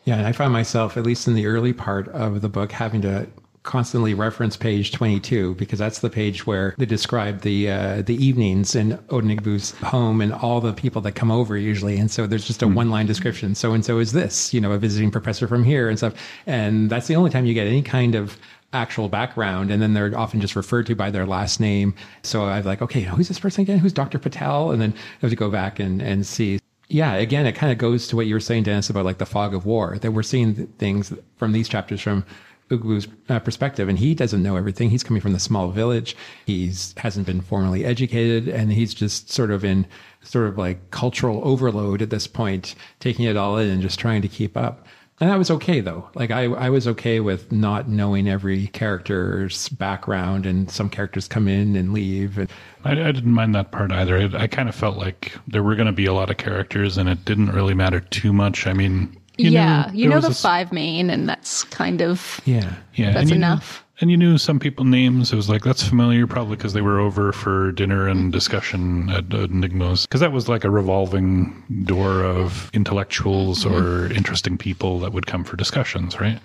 [0.05, 3.01] Yeah, and I found myself, at least in the early part of the book, having
[3.01, 3.27] to
[3.63, 8.75] constantly reference page 22 because that's the page where they describe the uh, the evenings
[8.75, 11.97] in Odenigbo's home and all the people that come over usually.
[11.97, 13.55] And so there's just a one line description.
[13.55, 16.13] So and so is this, you know, a visiting professor from here and stuff.
[16.45, 18.37] And that's the only time you get any kind of
[18.71, 21.91] actual background and then they're often just referred to by their last name
[22.21, 25.17] so i was like okay who's this person again who's dr patel and then i
[25.21, 28.27] have to go back and, and see yeah again it kind of goes to what
[28.27, 31.51] you were saying dennis about like the fog of war that we're seeing things from
[31.51, 32.23] these chapters from
[32.69, 34.89] Ugwu's uh, perspective, and he doesn't know everything.
[34.89, 36.15] He's coming from the small village.
[36.45, 39.87] He's hasn't been formally educated, and he's just sort of in
[40.21, 44.21] sort of like cultural overload at this point, taking it all in and just trying
[44.21, 44.85] to keep up.
[45.21, 46.09] And that was okay though.
[46.15, 51.47] Like I, I was okay with not knowing every character's background, and some characters come
[51.47, 52.37] in and leave.
[52.37, 52.49] And
[52.85, 54.17] I, I didn't mind that part either.
[54.17, 56.97] I, I kind of felt like there were going to be a lot of characters,
[56.97, 58.65] and it didn't really matter too much.
[58.65, 62.01] I mean, you yeah, knew you know the a s- five main, and that's kind
[62.01, 63.83] of yeah, Yeah, That's and you knew- enough.
[64.01, 65.31] and you knew some people names.
[65.33, 69.33] It was like that's familiar, probably because they were over for dinner and discussion at
[69.33, 70.05] uh, Enigmas.
[70.05, 73.75] Because that was like a revolving door of intellectuals Mm-hmm.
[73.75, 76.39] or interesting people that would come for discussions, right?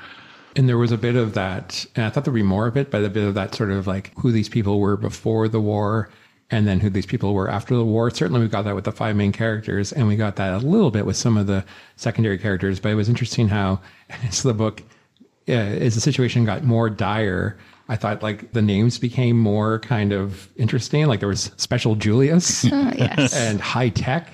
[0.57, 2.91] And there was a bit of that, and I thought there'd be more of it,
[2.93, 6.09] but a bit of that sort of like who these people were before the war
[6.55, 8.11] and then who these people were after the war.
[8.11, 10.93] Certainly we got that with the five main characters, and we got that a little
[10.93, 11.65] bit with some of the
[11.97, 13.81] secondary characters, but it was interesting how
[14.29, 14.83] as the book,
[15.49, 20.13] uh, as the situation got more dire, I thought like the names became more kind
[20.13, 21.07] of interesting.
[21.07, 23.35] Like there was Special Julius uh, yes.
[23.37, 24.31] and high tech.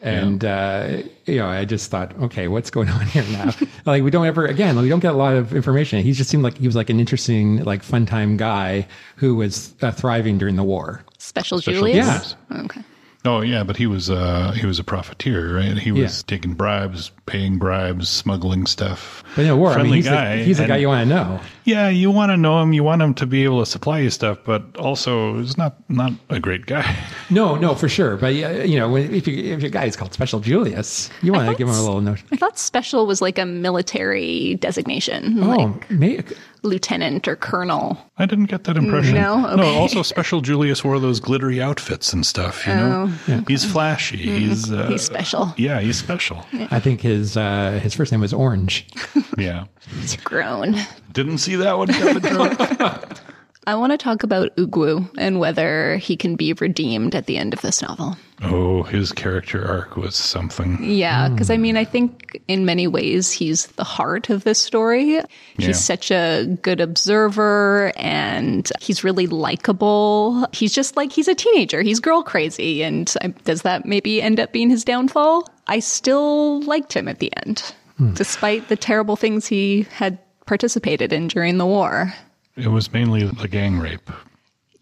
[0.00, 3.52] And uh, you know, I just thought, okay, what's going on here now?
[3.84, 6.02] like, we don't ever again, we don't get a lot of information.
[6.02, 9.74] He just seemed like he was like an interesting, like fun time guy who was
[9.82, 11.04] uh, thriving during the war.
[11.28, 12.34] Special, Special Julius.
[12.50, 12.62] Yeah.
[12.64, 12.80] Okay.
[13.24, 15.76] Oh yeah, but he was uh, he was a profiteer, right?
[15.76, 16.22] He was Yeah.
[16.28, 19.24] taking bribes, paying bribes, smuggling stuff.
[19.34, 21.08] But in a war, I Friendly mean, he's guy, the, he's the guy you want
[21.08, 21.40] to know.
[21.64, 22.72] Yeah, you want to know him.
[22.72, 26.12] You want him to be able to supply you stuff, but also he's not not
[26.30, 26.96] a great guy.
[27.30, 28.16] No, no, for sure.
[28.16, 31.54] But you know, if you, if your guy is called Special Julius, you want to
[31.56, 32.22] give him a little note.
[32.32, 36.24] I thought special was like a military designation, Oh, like may,
[36.62, 37.96] lieutenant or colonel.
[38.18, 39.14] I didn't get that impression.
[39.14, 39.54] No?
[39.54, 39.62] no.
[39.64, 42.66] Also, Special Julius wore those glittery outfits and stuff.
[42.66, 43.12] You know,
[43.46, 44.16] he's flashy.
[44.18, 44.78] He's uh, Oh.
[44.82, 44.92] Mm-hmm.
[44.92, 45.54] He's special.
[45.56, 46.44] Yeah, he's special.
[46.70, 48.86] I think his uh, his first name was Orange.
[49.38, 49.66] Yeah,
[50.00, 50.74] It's grown.
[51.12, 52.22] didn't see that one coming.
[53.68, 57.52] I want to talk about Ugwu and whether he can be redeemed at the end
[57.52, 58.16] of this novel.
[58.42, 60.78] oh, his character arc was something.
[60.82, 65.16] Yeah, because I mean, I think in many ways he's the heart of this story.
[65.16, 65.26] Yeah.
[65.58, 70.46] He's such a good observer and he's really likable.
[70.54, 71.82] He's just like, he's a teenager.
[71.82, 72.82] He's girl crazy.
[72.82, 75.46] And I- does that maybe end up being his downfall?
[75.66, 78.14] I still liked him at the end, hmm.
[78.14, 82.14] despite the terrible things he had participated in during the war.
[82.58, 84.10] It was mainly the gang rape.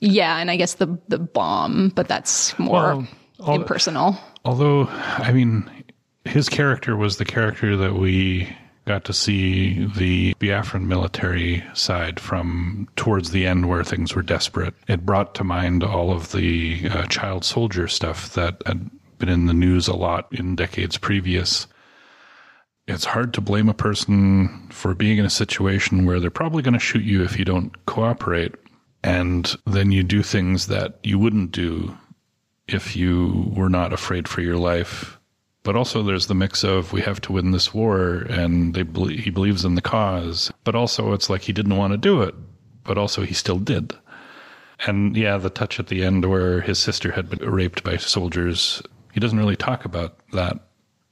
[0.01, 3.07] Yeah, and I guess the the bomb, but that's more
[3.39, 4.19] Well, impersonal.
[4.45, 5.69] Although, I mean,
[6.25, 8.49] his character was the character that we
[8.85, 14.75] got to see the Biafran military side from towards the end where things were desperate.
[14.87, 19.47] It brought to mind all of the uh, child soldier stuff that had been in
[19.47, 21.67] the news a lot in decades previous.
[22.89, 26.75] It's hard to blame a person for being in a situation where they're probably going
[26.75, 28.55] to shoot you if you don't cooperate.
[29.03, 31.97] And then you do things that you wouldn't do
[32.69, 35.19] if you were not afraid for your life.
[35.63, 39.31] But also, there's the mix of we have to win this war, and they he
[39.31, 40.53] believes in the cause.
[40.63, 42.37] But also, it's like he didn't want to do it,
[42.85, 43.93] but also he still did.
[44.87, 48.81] And yeah, the touch at the end where his sister had been raped by soldiers,
[49.13, 50.69] he doesn't really talk about that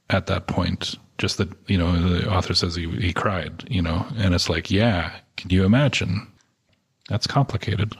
[0.09, 0.95] at that point.
[1.17, 4.69] Just that, you know, the author says he, he cried, you know, and it's like,
[4.69, 6.27] yeah, can you imagine?
[7.09, 7.95] That's complicated.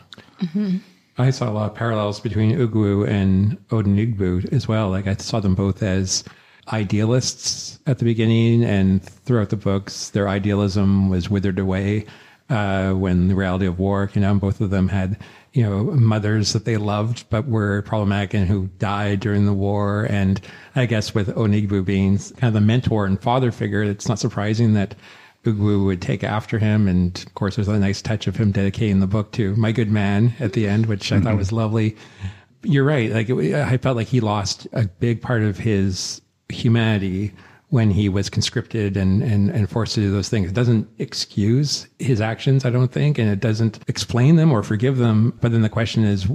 [1.17, 4.89] I saw a lot of parallels between Ugwu and Odin as well.
[4.89, 6.25] Like I saw them both as
[6.73, 12.06] idealists at the beginning, and throughout the books, their idealism was withered away
[12.49, 14.39] uh, when the reality of war came down.
[14.39, 15.17] Both of them had,
[15.56, 20.06] you know, mothers that they loved but were problematic and who died during the war.
[20.10, 20.41] And
[20.76, 24.74] I guess with Onigbu being kind of the mentor and father figure, it's not surprising
[24.74, 24.96] that
[25.46, 26.89] Ugwu would take after him.
[26.89, 29.89] And of course, there's a nice touch of him dedicating the book to my good
[29.89, 31.38] man at the end, which I thought mm-hmm.
[31.38, 31.96] was lovely.
[32.63, 33.10] You're right.
[33.10, 37.34] Like it, I felt like he lost a big part of his humanity
[37.75, 40.49] when he was conscripted and, and, and forced to do those things.
[40.49, 44.97] It doesn't excuse his actions, I don't think, and it doesn't explain them or forgive
[44.97, 45.38] them.
[45.41, 46.25] But then the question is,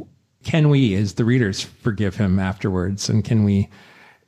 [0.44, 3.08] can we, as the readers, forgive him afterwards?
[3.08, 3.70] And can we,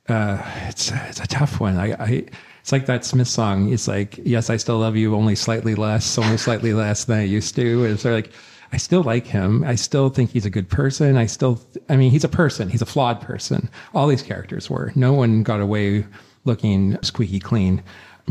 [0.09, 1.77] uh, it's, it's a tough one.
[1.77, 2.25] I, I,
[2.61, 3.71] It's like that Smith song.
[3.71, 7.23] It's like, yes, I still love you, only slightly less, only slightly less than I
[7.25, 7.95] used to.
[7.97, 8.33] Sort of like,
[8.71, 9.63] I still like him.
[9.65, 11.15] I still think he's a good person.
[11.15, 12.69] I still, I mean, he's a person.
[12.69, 13.69] He's a flawed person.
[13.93, 14.91] All these characters were.
[14.95, 16.05] No one got away
[16.45, 17.83] looking squeaky clean,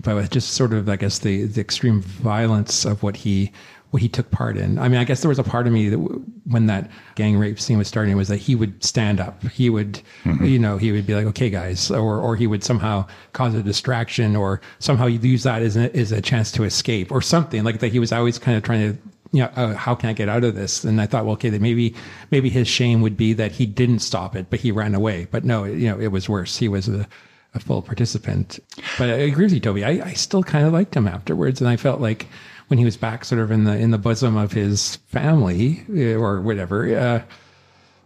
[0.03, 3.53] but with just sort of, I guess, the the extreme violence of what he
[3.91, 4.79] what he took part in.
[4.79, 7.37] I mean, I guess there was a part of me that w- when that gang
[7.37, 9.43] rape scene was starting was that he would stand up.
[9.49, 10.01] He would,
[10.43, 13.63] you know, he would be like, "Okay, guys," or or he would somehow cause a
[13.63, 17.81] distraction, or somehow use that as a, as a chance to escape, or something like
[17.81, 17.93] that.
[17.93, 18.99] He was always kind of trying to
[19.33, 20.85] you know, uh, how can I get out of this?
[20.85, 21.95] And I thought, well, okay, that maybe,
[22.31, 25.27] maybe his shame would be that he didn't stop it, but he ran away.
[25.31, 26.59] But no, you know, it was worse.
[26.59, 27.09] He was a,
[27.55, 28.59] a full participant.
[28.99, 29.85] But I agree with you, Toby.
[29.85, 31.61] I, I still kind of liked him afterwards.
[31.61, 32.27] And I felt like
[32.69, 36.19] when he was back sort of in the, in the bosom of his family uh,
[36.19, 36.97] or whatever.
[36.97, 37.23] Uh,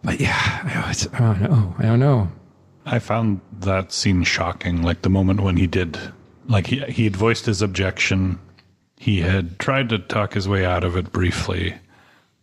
[0.03, 1.75] but yeah, I, was, I don't know.
[1.79, 2.29] I don't know.
[2.87, 4.83] I found that scene shocking.
[4.83, 5.99] Like the moment when he did,
[6.49, 8.39] like he he had voiced his objection.
[8.97, 11.75] He had tried to talk his way out of it briefly,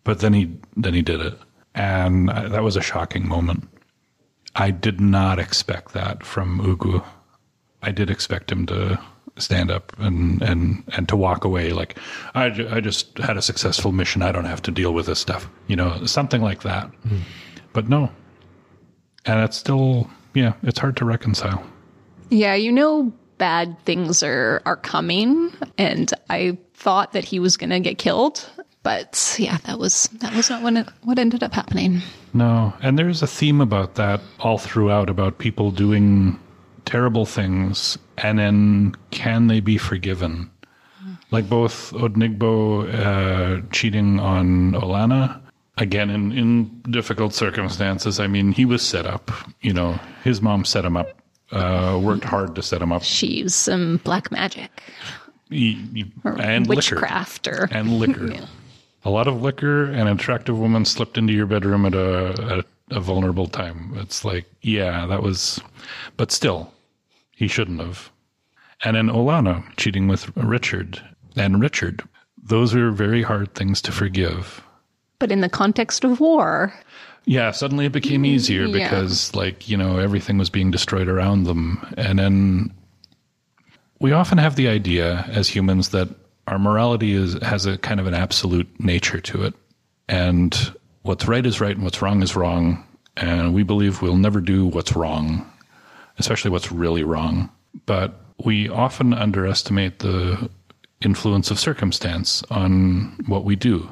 [0.03, 1.39] but then he then he did it,
[1.73, 3.69] and I, that was a shocking moment.
[4.55, 7.03] I did not expect that from Ugwu.
[7.81, 8.99] I did expect him to
[9.37, 11.97] stand up and and and to walk away like
[12.35, 14.21] I, ju- I just had a successful mission.
[14.21, 16.91] I don't have to deal with this stuff you know something like that.
[17.73, 18.11] But no.
[19.25, 21.63] And it's still yeah it's hard to reconcile.
[22.29, 27.71] Yeah, you know bad things are are coming and I thought that he was going
[27.71, 28.47] to get killed,
[28.83, 32.01] but yeah, that was that was not what it, what ended up happening.
[32.33, 36.37] no and there's a theme about that all throughout about people doing
[36.85, 40.49] terrible things and then can they be forgiven
[41.31, 45.41] like both Odenigbo uh, cheating on Olanna
[45.77, 48.19] again in, in difficult circumstances.
[48.19, 49.31] I mean, he was set up.
[49.61, 51.07] You know, his mom set him up,
[51.51, 54.69] uh, worked hard to set him up, She used some black magic
[55.49, 58.29] He- he- and liquor witchcraft or and liquor.
[59.05, 62.63] A lot of liquor and an attractive woman slipped into your bedroom at a, a
[62.91, 63.93] a vulnerable time.
[63.97, 65.59] It's like, yeah, that was,
[66.17, 66.71] but still,
[67.31, 68.11] he shouldn't have.
[68.83, 71.01] And then Olanna cheating with Richard
[71.35, 72.03] and Richard.
[72.43, 74.61] Those are very hard things to forgive.
[75.17, 76.73] but in the context of war,
[77.25, 78.73] Yeah, suddenly it became easier yeah.
[78.89, 81.79] because, like, you know, everything was being destroyed around them.
[81.97, 82.73] And then
[83.99, 86.09] we often have the idea as humans that
[86.47, 89.53] our morality is has a kind of an absolute nature to it.
[90.08, 90.56] And
[91.03, 92.86] what's right is right and what's wrong is wrong.
[93.17, 95.49] And we believe we'll never do what's wrong,
[96.17, 97.49] especially what's really wrong.
[97.86, 100.49] But we often underestimate the
[101.01, 103.89] influence of circumstance on what we do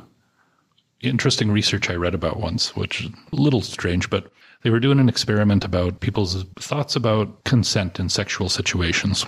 [1.02, 4.32] interesting research I read about once, which is a little strange, but
[4.64, 9.26] they were doing an experiment about people's thoughts about consent in sexual situations.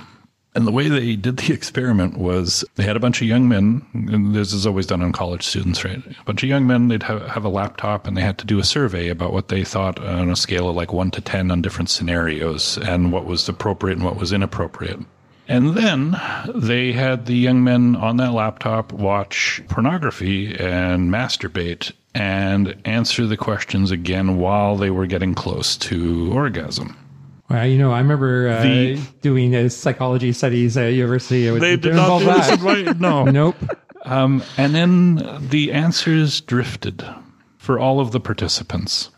[0.56, 3.86] And the way they did the experiment was they had a bunch of young men,
[3.94, 5.98] and this is always done on college students, right?
[6.06, 8.60] A bunch of young men, they'd have, have a laptop and they had to do
[8.60, 11.62] a survey about what they thought on a scale of like one to 10 on
[11.62, 15.00] different scenarios and what was appropriate and what was inappropriate.
[15.48, 22.76] And then they had the young men on that laptop watch pornography and masturbate and
[22.86, 26.96] answer the questions again while they were getting close to orgasm.
[27.54, 31.48] Well, you know, I remember uh, The- doing uh, psychology studies at university.
[31.48, 32.88] It would They did involve not do this that.
[32.88, 33.24] in my- no.
[33.32, 33.56] Nope.
[34.06, 37.06] Um, and then the answers drifted
[37.58, 39.12] for all of the participants.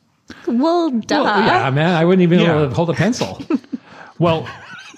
[0.48, 1.24] well, duh.
[1.24, 3.42] Yeah, man, I wouldn't even be able to hold a pencil.
[4.18, 4.48] Well,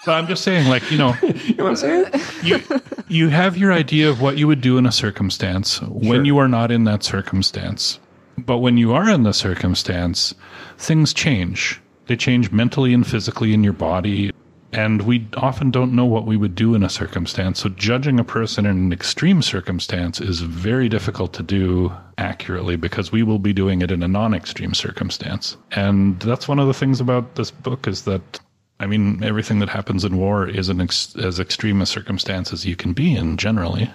[0.05, 2.05] but I'm just saying, like, you know, know what I'm saying?
[2.43, 2.61] you
[3.07, 6.47] you have your idea of what you would do in a circumstance when you are
[6.47, 7.99] not in that circumstance.
[8.37, 10.35] But when you are in the circumstance,
[10.77, 11.81] things change.
[12.07, 14.31] They change mentally and physically in your body.
[14.73, 17.59] And we often don't know what we would do in a circumstance.
[17.59, 23.11] So judging a person in an extreme circumstance is very difficult to do accurately because
[23.11, 25.55] we will be doing it in a non-extreme circumstance.
[25.71, 28.39] And that's one of the things about this book is that
[28.79, 32.65] I mean, everything that happens in war is an ex- as extreme a circumstance as
[32.65, 33.89] you can be in generally.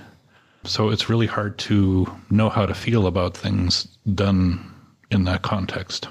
[0.64, 4.72] So it's really hard to know how to feel about things done
[5.10, 6.08] in that context.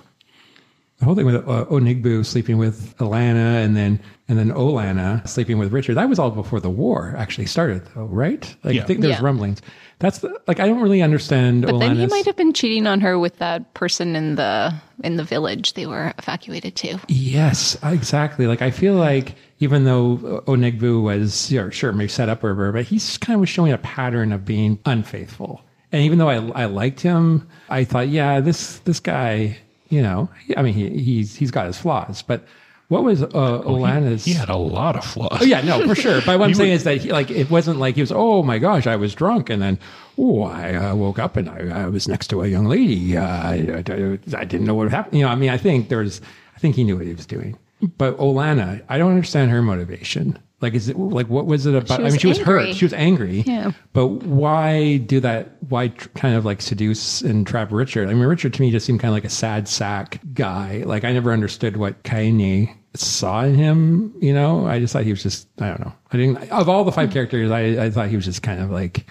[1.01, 5.57] The whole thing with uh, Odenigbo sleeping with Olanna and then and then Olanna sleeping
[5.57, 8.55] with Richard, that was all before the war actually started, though, right?
[8.63, 8.83] Like, Yeah.
[8.83, 9.25] I think there's Yeah.
[9.25, 9.63] rumblings.
[9.97, 13.01] That's the, like I don't really understand But then he might have been cheating on
[13.01, 16.99] her with that person in the in the village they were evacuated to.
[17.07, 18.45] Yes, exactly.
[18.45, 22.53] Like I feel like even though Odenigbo was you know, sure maybe set up or
[22.53, 25.63] whatever, but he's kind of was showing a pattern of being unfaithful.
[25.91, 29.57] And even though I, I liked him, I thought, yeah, this this guy,
[29.91, 32.45] you know, I mean, he, he's he's got his flaws, but
[32.91, 34.25] What was uh, Olanna's?
[34.25, 35.37] He had a lot of flaws.
[35.39, 36.19] Oh, yeah, no, for sure.
[36.25, 38.11] But what I'm saying is that he, like it wasn't like he was.
[38.11, 39.79] Oh my gosh, I was drunk, and then
[40.17, 43.15] oh, I uh, woke up and I, I was next to a young lady.
[43.15, 43.53] Uh, I,
[43.87, 45.17] I, I didn't know what happened.
[45.19, 46.19] You know, I mean, I think there's.
[46.55, 47.57] I think he knew what he was doing.
[47.97, 50.37] But Olanna, I don't understand her motivation.
[50.61, 51.87] Like, is it like what was it about?
[51.87, 52.67] She I mean, was she was angry.
[52.67, 52.75] hurt.
[52.75, 53.41] She was angry.
[53.41, 53.71] Yeah.
[53.93, 55.57] But why do that?
[55.67, 58.09] Why tr- kind of like seduce and trap Richard?
[58.09, 60.83] I mean, Richard to me just seemed kind of like a sad sack guy.
[60.85, 64.13] Like I never understood what Kaine saw in him.
[64.19, 65.93] You know, I just thought he was just I don't know.
[66.11, 67.13] I didn't of all the five hmm.
[67.13, 69.07] characters, I, I thought he was just kind of like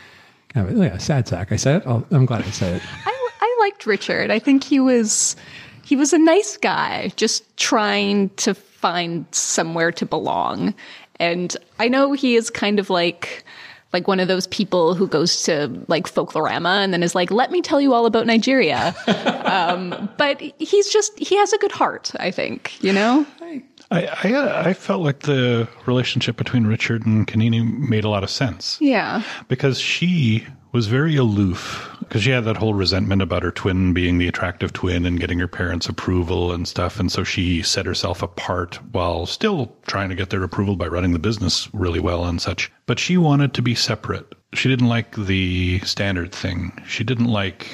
[0.55, 1.51] kind of yeah, sad sack.
[1.51, 1.87] I said it.
[1.87, 2.83] I'll, I'm glad I said it.
[3.07, 4.31] I, I liked Richard.
[4.31, 5.35] I think he was
[5.83, 10.75] he was a nice guy, just trying to find somewhere to belong.
[11.21, 13.45] And I know he is kind of like
[13.93, 17.51] like one of those people who goes to like folklorama and then is like, "Let
[17.51, 18.95] me tell you all about Nigeria."
[19.45, 22.13] um, but he's just he has a good heart.
[22.19, 23.27] I think you know.
[23.91, 28.23] I, I uh, I felt like the relationship between Richard and Kainene made a lot
[28.23, 29.23] of sense Yeah.
[29.49, 34.19] because she was very aloof because she had that whole resentment about her twin being
[34.19, 38.23] the attractive twin and getting her parents' approval and stuff, and so she set herself
[38.23, 42.41] apart while still trying to get their approval by running the business really well and
[42.41, 42.71] such.
[42.87, 44.33] But she wanted to be separate.
[44.55, 46.73] She didn't like the standard thing.
[46.87, 47.67] She didn't like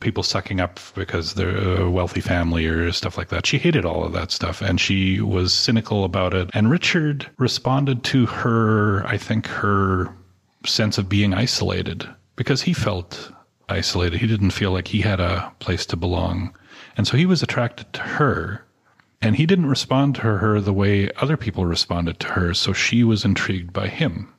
[0.00, 3.46] people sucking up because they're a wealthy family or stuff like that.
[3.46, 6.50] She hated all of that stuff and she was cynical about it.
[6.54, 10.14] And Richard responded to her, I think, her
[10.66, 13.30] sense of being isolated because he felt
[13.68, 14.20] isolated.
[14.20, 16.54] He didn't feel like he had a place to belong.
[16.96, 18.64] And so he was attracted to her.
[19.22, 22.54] And he didn't respond to her the way other people responded to her.
[22.54, 24.32] So she was intrigued by him.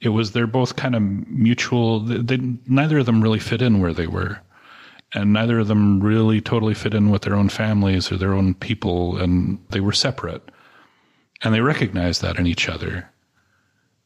[0.00, 2.00] It was they're both kind of mutual.
[2.00, 4.40] They, neither of them really fit in where they were
[5.14, 8.54] and neither of them really totally fit in with their own families or their own
[8.54, 10.42] people, and they were separate.
[11.42, 13.10] And they recognized that in each other.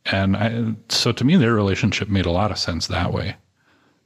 [0.06, 3.36] And I, so to me, their relationship made a lot of sense that way.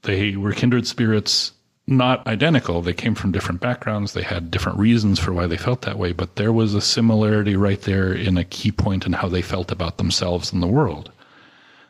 [0.02, 1.52] They were kindred spirits,
[1.86, 2.82] not identical.
[2.82, 4.12] They came from different backgrounds.
[4.12, 7.56] They had different reasons for why they felt that way, but there was a similarity
[7.56, 11.10] right there in a key point in how they felt about themselves and the world.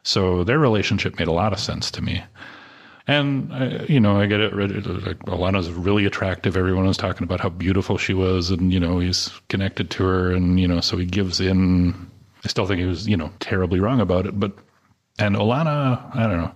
[0.03, 2.23] So their relationship made a lot of sense to me.
[3.07, 4.55] And I, you know, I get it.
[4.55, 6.57] Like Olanna's really attractive.
[6.57, 10.33] Everyone was talking about how beautiful she was, and you know, he's connected to her,
[10.33, 12.11] and you know, so he gives in.
[12.45, 14.39] I still think he was, you know, terribly wrong about it.
[14.41, 14.53] But
[15.19, 16.55] and Olanna, I don't know.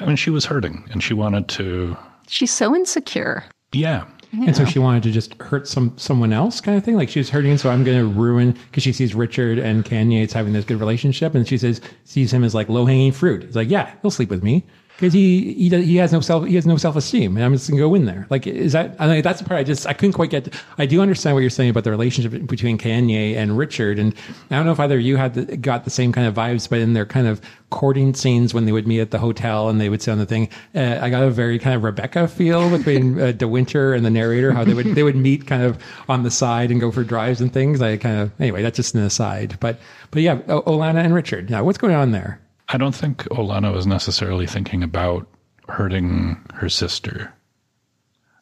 [0.00, 1.96] I mean, she was hurting, and she wanted to.
[2.28, 3.44] She's so insecure.
[3.72, 6.96] Yeah, And so she wanted to just hurt some someone else, kind of thing.
[6.96, 10.32] Like she was hurting, so I'm going to ruin because she sees Richard and Kainene's
[10.32, 13.44] having this good relationship, and she says sees him as like low hanging fruit.
[13.44, 14.64] It's like, yeah, he'll sleep with me
[14.96, 17.66] because he he he has no self he has no self esteem, and I'm just
[17.66, 18.26] to go in there.
[18.30, 18.96] Like, is that?
[18.98, 20.54] I mean, that's the part I just I couldn't quite get.
[20.78, 24.14] I do understand what you're saying about the relationship between Kainene and Richard, and
[24.50, 26.68] I don't know if either of you had the, got the same kind of vibes,
[26.68, 29.80] but in their kind of courting scenes when they would meet at the hotel and
[29.80, 32.70] they would sit on the thing, uh, I got a very kind of Rebecca feel
[32.70, 34.52] between uh, DeWinter and the narrator.
[34.52, 37.42] How they would they would meet kind of on the side and go for drives
[37.42, 37.82] and things.
[37.82, 39.58] I kind of anyway, that's just an aside.
[39.60, 39.78] But
[40.10, 41.50] but yeah, Olanna and Richard.
[41.50, 42.40] Now, what's going on there?
[42.68, 45.26] I don't think Olanna was necessarily thinking about
[45.68, 47.32] hurting her sister.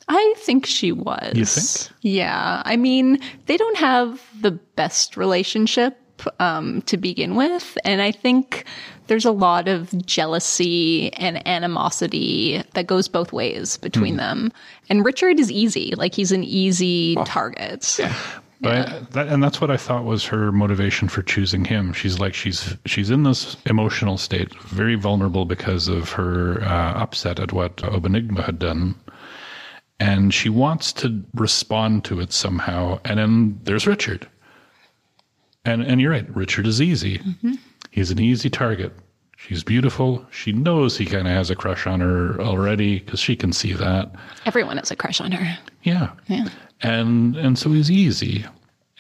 [0.09, 1.33] I think she was.
[1.35, 1.97] You think?
[2.03, 2.62] Yeah.
[2.64, 5.99] I mean, they don't have the best relationship
[6.39, 7.77] um, to begin with.
[7.85, 8.64] And I think
[9.07, 14.53] there's a lot of jealousy and animosity that goes both ways between them.
[14.89, 15.95] And Richard is easy.
[15.97, 17.99] Like, he's an easy target.
[18.65, 21.93] But I, that, and that's what I thought was her motivation for choosing him.
[21.93, 27.39] She's like she's she's in this emotional state, very vulnerable because of her uh, upset
[27.39, 28.95] at what Odenigbo had done,
[30.01, 32.99] and she wants to respond to it somehow.
[33.05, 34.29] And then there's Richard,
[35.65, 37.21] and and you're right, Richard is easy.
[37.91, 38.93] He's an easy target.
[39.37, 40.25] She's beautiful.
[40.31, 43.75] She knows he kind of has a crush on her already because she can see
[43.75, 44.11] that.
[44.47, 45.59] Everyone has a crush on her.
[45.83, 46.12] Yeah.
[46.29, 46.49] Yeah.
[46.85, 48.45] And and so he's easy.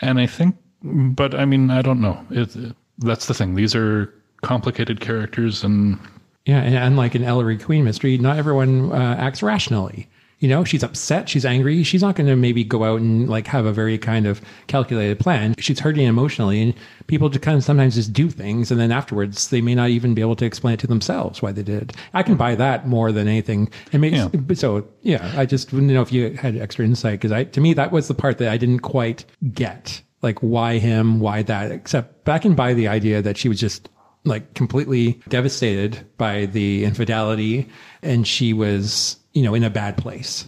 [0.00, 2.18] And I think but I mean, I don't know.
[2.30, 2.54] It,
[2.98, 3.54] that's the thing.
[3.54, 4.12] These are
[4.42, 5.98] complicated characters and
[6.44, 10.08] Yeah, and unlike an Ellery Queen mystery, not everyone uh, acts rationally.
[10.44, 11.82] You know, she's upset, she's angry.
[11.84, 15.18] She's not going to maybe go out and like have a very kind of calculated
[15.18, 15.54] plan.
[15.56, 16.74] She's hurting emotionally, and
[17.06, 20.12] people just kind of sometimes just do things, and then afterwards they may not even
[20.12, 21.92] be able to explain it to themselves why they did.
[21.92, 21.96] it.
[22.12, 22.40] I can hmm.
[22.40, 23.70] buy that more than anything.
[23.90, 24.28] It makes Yeah.
[24.52, 25.32] so yeah.
[25.34, 28.08] I just didn't know if you had extra insight because I to me that was
[28.08, 29.24] the part that I didn't quite
[29.54, 30.02] get.
[30.20, 31.72] Like why him, why that?
[31.72, 33.88] Except back and buy the idea that she was just
[34.24, 37.66] like completely devastated by the infidelity
[38.02, 40.46] and she was you know in a bad place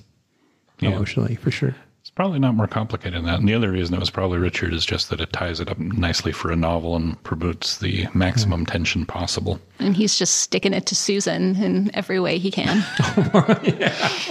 [0.81, 3.41] emotionally for sure It's probably not more complicated than that.
[3.41, 5.77] And the other reason it was probably Richard is just that it ties it up
[5.79, 9.59] nicely for a novel and promotes the maximum tension possible.
[9.81, 12.85] And he's just sticking it to Susan in every way he can.
[13.35, 13.61] Oh,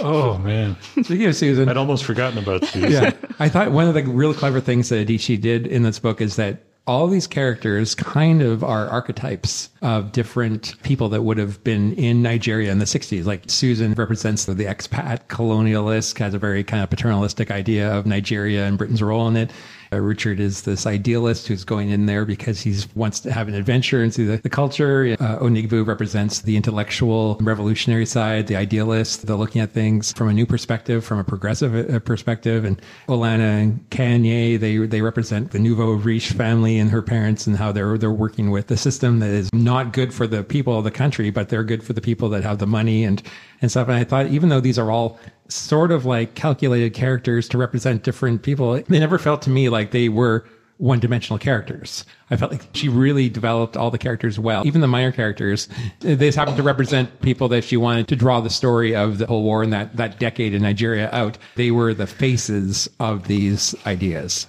[0.00, 2.90] oh man, Speaking of Susan, I'd almost forgotten about Susan.
[2.92, 6.20] yeah, I thought one of the real clever things that Adichie did in this book
[6.22, 11.62] is that all these characters kind of are archetypes of different people that would have
[11.64, 13.24] been in Nigeria in the 60s.
[13.24, 18.66] Like Susan represents the, expat colonialist, has a very kind of paternalistic idea of Nigeria
[18.66, 19.50] and Britain's role in it.
[19.96, 23.54] Uh, Richard is this idealist who's going in there because he wants to have an
[23.54, 25.16] adventure and see the, the culture.
[25.18, 30.32] Uh, Odenigbo represents the intellectual revolutionary side, the idealist, the looking at things from a
[30.32, 32.64] new perspective, from a progressive uh, perspective.
[32.64, 37.56] And Olanna and Kainene, they they represent the nouveau riche family and her parents and
[37.56, 40.84] how they're they're working with the system that is not good for the people of
[40.84, 43.22] the country, but they're good for the people that have the money and
[43.60, 43.88] and stuff.
[43.88, 48.02] And I thought even though these are all sort of like calculated characters to represent
[48.02, 50.44] different people, they never felt to me like they were
[50.78, 52.04] one dimensional characters.
[52.30, 54.66] I felt like she really developed all the characters well.
[54.66, 55.68] Even the minor characters,
[56.00, 59.26] they just happened to represent people that she wanted to draw the story of the
[59.26, 61.38] whole war and that, that decade in Nigeria out.
[61.54, 64.46] They were the faces of these ideas.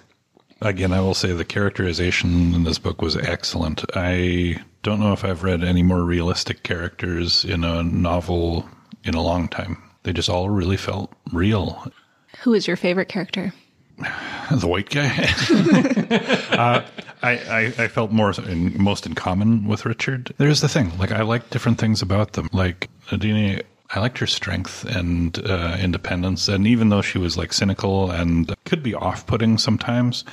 [0.61, 3.85] Again, I will say the characterization in this book was excellent.
[3.95, 8.67] I don't know if I've read any more realistic characters in a novel
[9.07, 9.81] in a long time.
[10.03, 11.91] They just all really felt real.
[12.39, 13.53] Who is your favorite character?
[14.49, 15.09] The white guy.
[16.55, 16.81] uh,
[17.21, 20.33] I, I, I felt more in, most in common with Richard.
[20.37, 22.47] There's the thing, like I like different things about them.
[22.53, 27.51] Like Nadine, I liked her strength and uh, independence, and even though she was like
[27.51, 30.23] cynical and could be off-putting sometimes,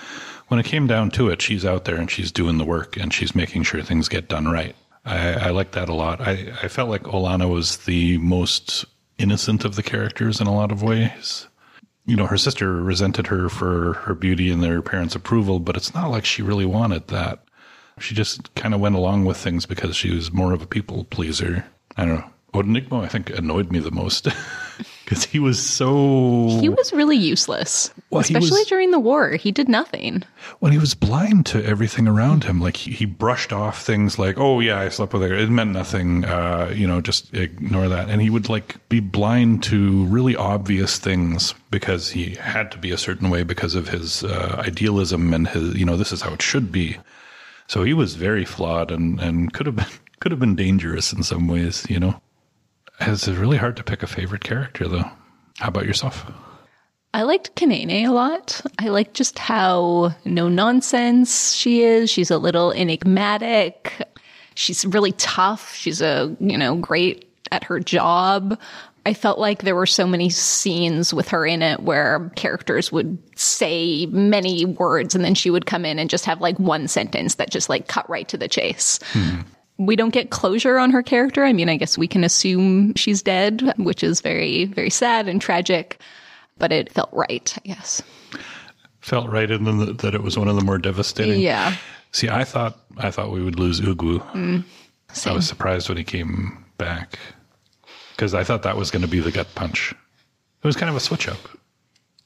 [0.49, 3.13] when it came down to it, she's out there and she's doing the work and
[3.13, 4.77] she's making sure things get done right.
[5.05, 6.21] I, I like that a lot.
[6.21, 8.85] I, I felt like Olanna was the most
[9.19, 11.47] innocent of the characters in a lot of ways
[12.07, 15.95] you know, her sister resented her for her beauty and their parents' approval, but it's
[15.95, 17.45] not like she really wanted that.
[17.99, 21.05] She just kind of went along with things because she was more of a people
[21.05, 21.65] pleaser.
[21.97, 22.31] I don't know.
[22.53, 24.29] Odenigbo, I think, annoyed me the most
[25.05, 26.59] because he was so.
[26.61, 29.33] He was really useless, Well, especially was- during the war.
[29.33, 30.23] He did nothing.
[30.61, 32.61] Well, he was blind to everything around him.
[32.61, 35.35] Like he, he brushed off things like, "Oh yeah, I slept with her.
[35.35, 38.09] It meant nothing." Uh, you know, just ignore that.
[38.11, 42.91] And he would like be blind to really obvious things because he had to be
[42.91, 46.33] a certain way because of his uh, idealism and his, you know, this is how
[46.33, 46.97] it should be.
[47.67, 49.87] So he was very flawed and and could have been
[50.21, 51.87] could have been dangerous in some ways.
[51.89, 52.21] You know,
[53.01, 55.11] it's really hard to pick a favorite character though.
[55.59, 56.25] How about yourself?
[57.13, 58.61] I liked Kainene a lot.
[58.81, 62.11] I like just how no nonsense she is.
[62.11, 63.93] She's a little enigmatic.
[64.57, 65.75] She's really tough.
[65.75, 68.59] She's a, you know, great at her job.
[69.07, 73.19] I felt like there were so many scenes with her in it where characters would
[73.39, 77.35] say many words and then she would come in and just have like one sentence
[77.37, 78.99] that just like cut right to the chase.
[79.13, 79.41] Hmm.
[79.77, 81.45] We don't get closure on her character.
[81.45, 85.41] I mean, I guess we can assume she's dead, which is very, very sad and
[85.43, 86.01] tragic,
[86.59, 88.01] but it felt right, I guess.
[89.01, 91.41] Felt right in the, that it was one of the more devastating.
[91.41, 91.77] Yeah.
[92.13, 94.21] See, I thought I thought we would lose Ugwu.
[94.33, 94.65] Mm.
[95.27, 97.19] I was surprised when he came back
[98.13, 99.93] because I thought that was going to be the gut punch.
[99.93, 101.39] It was kind of a switch up.
[101.53, 101.59] Oh,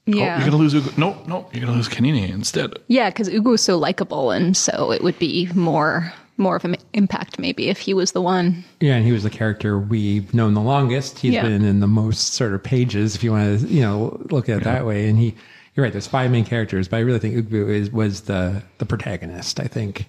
[0.07, 0.39] Yeah.
[0.39, 0.97] you're going to lose Ugwu.
[0.99, 2.75] No, no, you're going to lose Kainene instead.
[2.89, 6.77] Yeah, because Ugwu was so likable, and so it would be more more of an
[6.95, 8.65] impact maybe if he was the one.
[8.81, 11.19] Yeah, and he was the character we've known the longest.
[11.19, 11.43] He's Yeah.
[11.43, 14.59] been in the most sort of pages, if you want to, you know, look at
[14.59, 15.09] it that way.
[15.09, 15.35] And he,
[15.75, 15.93] you're right.
[15.93, 19.61] There's five main characters, but I really think Ugwu is was the the protagonist.
[19.61, 20.07] I think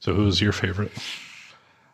[0.00, 0.92] So, who was your favorite?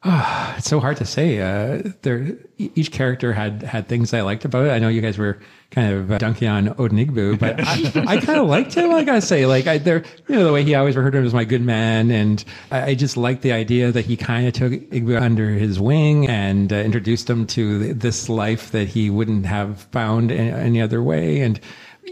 [0.57, 1.41] it's so hard to say.
[1.41, 4.71] Uh, there, each character had had things I liked about it.
[4.71, 5.39] I know you guys were
[5.71, 8.95] kind of uh, dunking on Odenigbo, but I, I kind of liked him.
[8.95, 11.27] I gotta say, like I, there, you know, the way he always referred to him
[11.27, 14.55] as my good man, and I, I just liked the idea that he kind of
[14.55, 19.11] took Ugwu under his wing and uh, introduced him to th- this life that he
[19.11, 21.61] wouldn't have found any other way, and.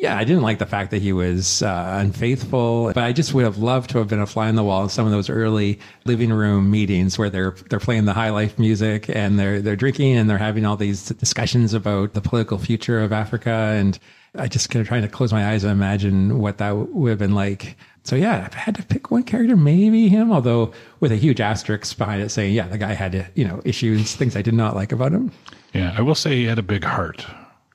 [0.00, 3.44] Yeah, I didn't like the fact that he was uh, unfaithful, but I just would
[3.44, 5.80] have loved to have been a fly on the wall in some of those early
[6.04, 10.16] living room meetings where they're they're playing the high life music and they're they're drinking
[10.16, 13.50] and they're having all these discussions about the political future of Africa.
[13.50, 13.98] And
[14.36, 17.18] I just kind of trying to close my eyes and imagine what that would have
[17.18, 17.76] been like.
[18.04, 21.40] So yeah, if I had to pick one character, maybe him, although with a huge
[21.40, 24.76] asterisk behind it saying, yeah, the guy had you know issues, things I did not
[24.76, 25.32] like about him.
[25.72, 27.26] Yeah, I will say he had a big heart.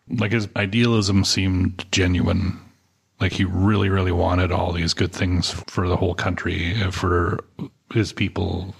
[0.09, 2.59] Like his idealism seemed genuine.
[3.19, 7.39] Like he really, really wanted all these good things for the whole country, uh, for
[7.93, 8.75] his people.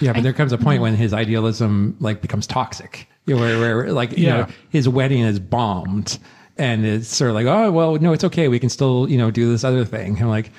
[0.00, 3.58] Yeah, but there comes a point when his idealism like becomes toxic, you know, where,
[3.58, 4.36] where like you Yeah.
[4.36, 6.18] know his wedding is bombed,
[6.58, 8.48] And it's sort of like, oh, well, no, it's okay.
[8.48, 10.20] We can still, you know, do this other thing.
[10.20, 10.50] I'm like,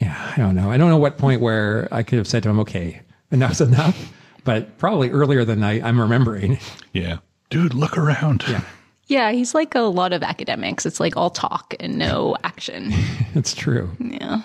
[0.00, 0.70] yeah, I don't know.
[0.70, 3.00] I don't know what point where I could have said to him, okay,
[3.30, 4.12] enough's enough.
[4.44, 6.58] But probably earlier than I, I'm remembering.
[6.92, 7.18] Yeah.
[7.50, 8.44] Dude, look around.
[8.48, 8.62] Yeah.
[9.06, 10.86] Yeah, he's like a lot of academics.
[10.86, 12.92] It's like all talk and no action.
[13.36, 13.90] It's true.
[13.98, 14.42] Yeah.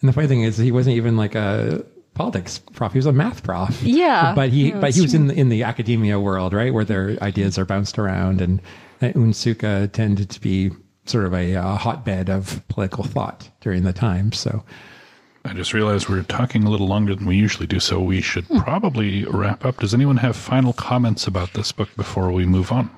[0.00, 1.84] And the funny thing is, he wasn't even like a
[2.14, 2.92] politics prof.
[2.92, 3.80] He was a math prof.
[3.84, 4.34] Yeah.
[4.34, 7.16] but he Yeah, but he was in the, in the academia world, right, where their
[7.22, 8.60] ideas are bounced around, and
[9.00, 10.72] uh, Nsukka tended to be
[11.06, 14.32] sort of a uh, hotbed of political thought during the time.
[14.32, 14.64] So
[15.44, 18.48] I just realized we're talking a little longer than we usually do, so we should
[18.48, 19.78] probably wrap up.
[19.78, 22.90] Does anyone have final comments about this book before we move on?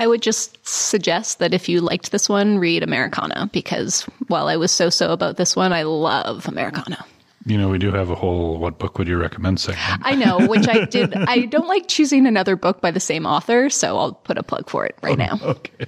[0.00, 4.56] I would just suggest that if you liked this one, read Americanah because while I
[4.56, 7.04] was so so about this one, I love Americanah.
[7.44, 10.00] You know, we do have a whole what book would you recommend segment.
[10.02, 11.14] I know, which I did.
[11.14, 14.70] I don't like choosing another book by the same author, so I'll put a plug
[14.70, 15.38] for it right oh, now.
[15.42, 15.86] Okay.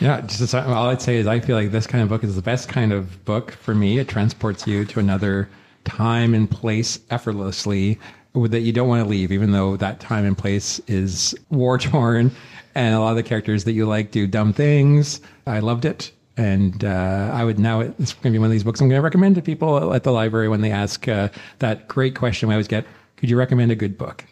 [0.00, 2.34] Yeah, just as- all I'd say is I feel like this kind of book is
[2.34, 4.00] the best kind of book for me.
[4.00, 5.48] It transports you to another
[5.84, 8.00] time and place effortlessly
[8.34, 12.32] that you don't want to leave, even though that time and place is war torn
[12.74, 15.20] and a lot of the characters that you like do dumb things.
[15.46, 16.12] I loved it.
[16.36, 18.98] And uh, I would now, it's going to be one of these books I'm going
[18.98, 22.54] to recommend to people at the library when they ask uh, that great question we
[22.54, 24.24] always get Could you recommend a good book?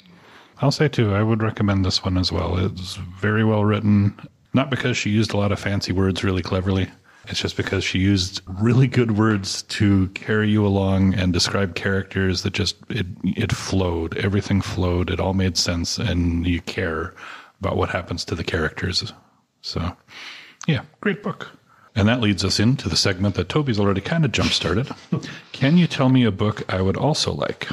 [0.62, 2.58] I'll say too, I would recommend this one as well.
[2.58, 4.18] It's very well written,
[4.54, 6.88] not because she used a lot of fancy words really cleverly.
[7.26, 12.42] It's just because she used really good words to carry you along and describe characters
[12.42, 14.16] that just it it flowed.
[14.16, 15.10] Everything flowed.
[15.10, 17.14] It all made sense and you care
[17.60, 19.12] about what happens to the characters.
[19.62, 19.96] So,
[20.66, 21.50] yeah, great book.
[21.94, 24.88] And that leads us into the segment that Toby's already kind of jump started.
[25.52, 27.68] Can you tell me a book I would also like?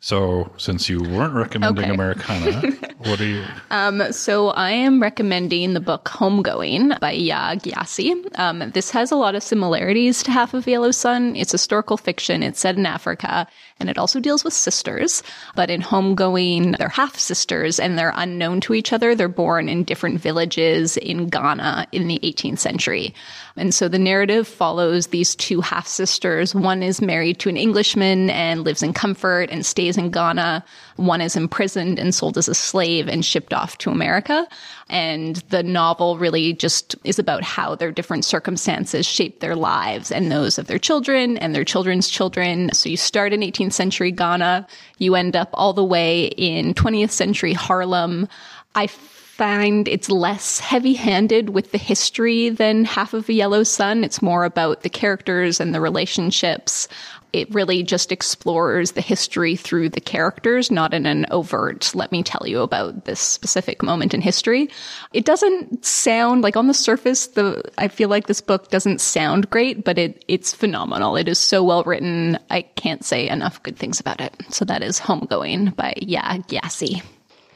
[0.00, 1.94] So, since you weren't recommending Okay.
[1.94, 2.60] Americanah,
[2.98, 3.42] what are you?
[3.70, 8.12] Um, so I am recommending the book Homegoing by Yaa Gyasi.
[8.38, 11.36] Um, this has a lot of similarities to Half of Yellow Sun.
[11.36, 12.42] It's historical fiction.
[12.42, 13.46] It's set in Africa,
[13.84, 15.22] and it also deals with sisters.
[15.54, 19.14] But in Homegoing, they're half sisters, and they're unknown to each other.
[19.14, 23.14] They're born in different villages in Ghana in the 18th century.
[23.56, 26.54] And so the narrative follows these two half sisters.
[26.54, 30.64] One is married to an Englishman and lives in comfort and stays in Ghana.
[30.96, 34.48] One is imprisoned and sold as a slave and shipped off to America.
[34.88, 40.32] And the novel really just is about how their different circumstances shape their lives and
[40.32, 42.70] those of their children and their children's children.
[42.72, 44.66] So you start in 18th century Ghana,
[44.98, 48.28] you end up all the way in 20th century Harlem.
[48.74, 54.04] I find it's less heavy handed with the history than Half of a Yellow Sun.
[54.04, 56.86] It's more about the characters and the relationships.
[57.34, 62.22] It really just explores the history through the characters, not in an overt, let me
[62.22, 64.70] tell you about this specific moment in history.
[65.12, 69.50] It doesn't sound like on the surface, the, I feel like this book doesn't sound
[69.50, 71.16] great, but it, it's phenomenal.
[71.16, 72.38] It is so well written.
[72.50, 74.32] I can't say enough good things about it.
[74.50, 77.02] So that is Homegoing by Yaa Gyasi.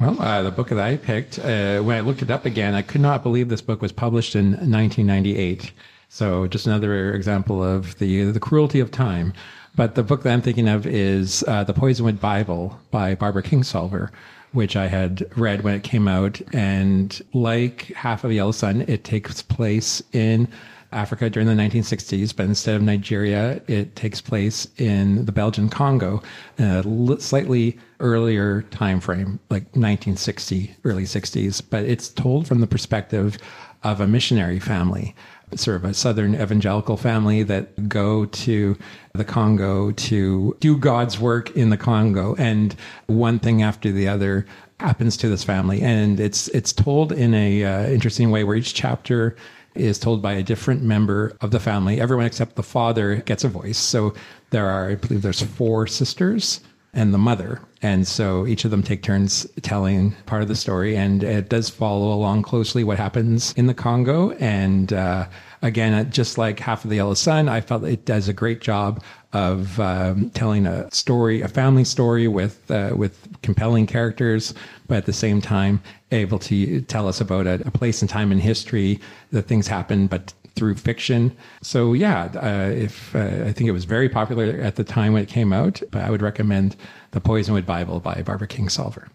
[0.01, 2.83] Well, uh, the book that I picked, uh, when I looked it up again, I
[2.83, 5.70] could not believe this book was published in 1998.
[6.09, 9.35] So just another example of the the cruelty of time.
[9.79, 14.11] But the book that I'm thinking of is uh, The Poisonwood Bible by Barbara Kingsolver,
[14.51, 16.41] which I had read when it came out.
[16.53, 20.49] And like Half of Yellow Sun, it takes place in
[20.91, 26.22] Africa during the 1960s, but instead of Nigeria, it takes place in the Belgian Congo,
[26.59, 26.83] a
[27.20, 31.62] slightly earlier time frame, like 1960, early 60s.
[31.70, 33.39] But it's told from the perspective
[33.85, 35.14] of a missionary family,
[35.57, 38.76] sort of a southern evangelical family that go to
[39.14, 42.74] the Congo to do God's work in the Congo, and
[43.07, 44.46] one thing after the other
[44.80, 48.74] happens to this family, and it's it's told in a uh, interesting way where each
[48.74, 49.36] chapter
[49.74, 52.01] is told by a different member of the family.
[52.01, 53.78] Everyone except the father gets a voice.
[53.78, 54.14] So
[54.51, 56.61] there are, I believe, there's four sisters
[56.99, 60.96] and the mother, and so each of them take turns telling part of the story,
[60.96, 64.32] and it does follow along closely what happens in the Congo.
[64.32, 65.28] And uh,
[65.62, 68.61] again, uh, just like Half of the Yellow Sun, I felt it does a great
[68.61, 69.01] job
[69.32, 74.53] of um, telling a story, a family story with uh, with compelling characters,
[74.88, 75.80] but at the same time
[76.11, 78.99] able to tell us about a, a place and time in history
[79.30, 81.37] that things happen, but through fiction.
[81.63, 85.23] So yeah, uh, if uh, I think it was very popular at the time when
[85.23, 86.77] it came out, but I would recommend
[87.13, 89.09] The Poisonwood Bible by Barbara Kingsolver.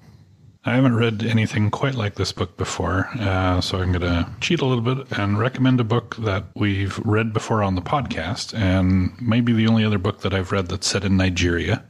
[0.66, 4.62] I haven't read anything quite like this book before, uh, so I'm going to cheat
[4.62, 9.12] a little bit and recommend a book that we've read before on the podcast, and
[9.22, 11.84] maybe the only other book that I've read that's set in Nigeria.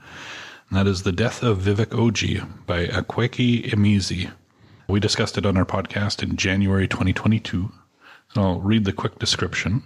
[0.69, 4.31] And that is The Death of Vivek Oji by Akwaeke Emezi.
[4.87, 7.71] We discussed it on our podcast in January 2022.
[8.35, 9.83] I'll read the quick description.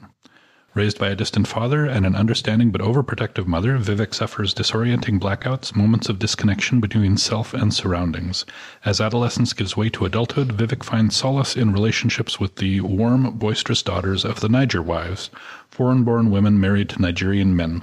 [0.73, 5.75] Raised by a distant father and an understanding but overprotective mother, Vivek suffers disorienting blackouts,
[5.75, 8.45] moments of disconnection between self and surroundings.
[8.85, 13.81] As adolescence gives way to adulthood, Vivek finds solace in relationships with the warm, boisterous
[13.81, 15.29] daughters of the Niger wives,
[15.69, 17.81] foreign born women married to Nigerian men.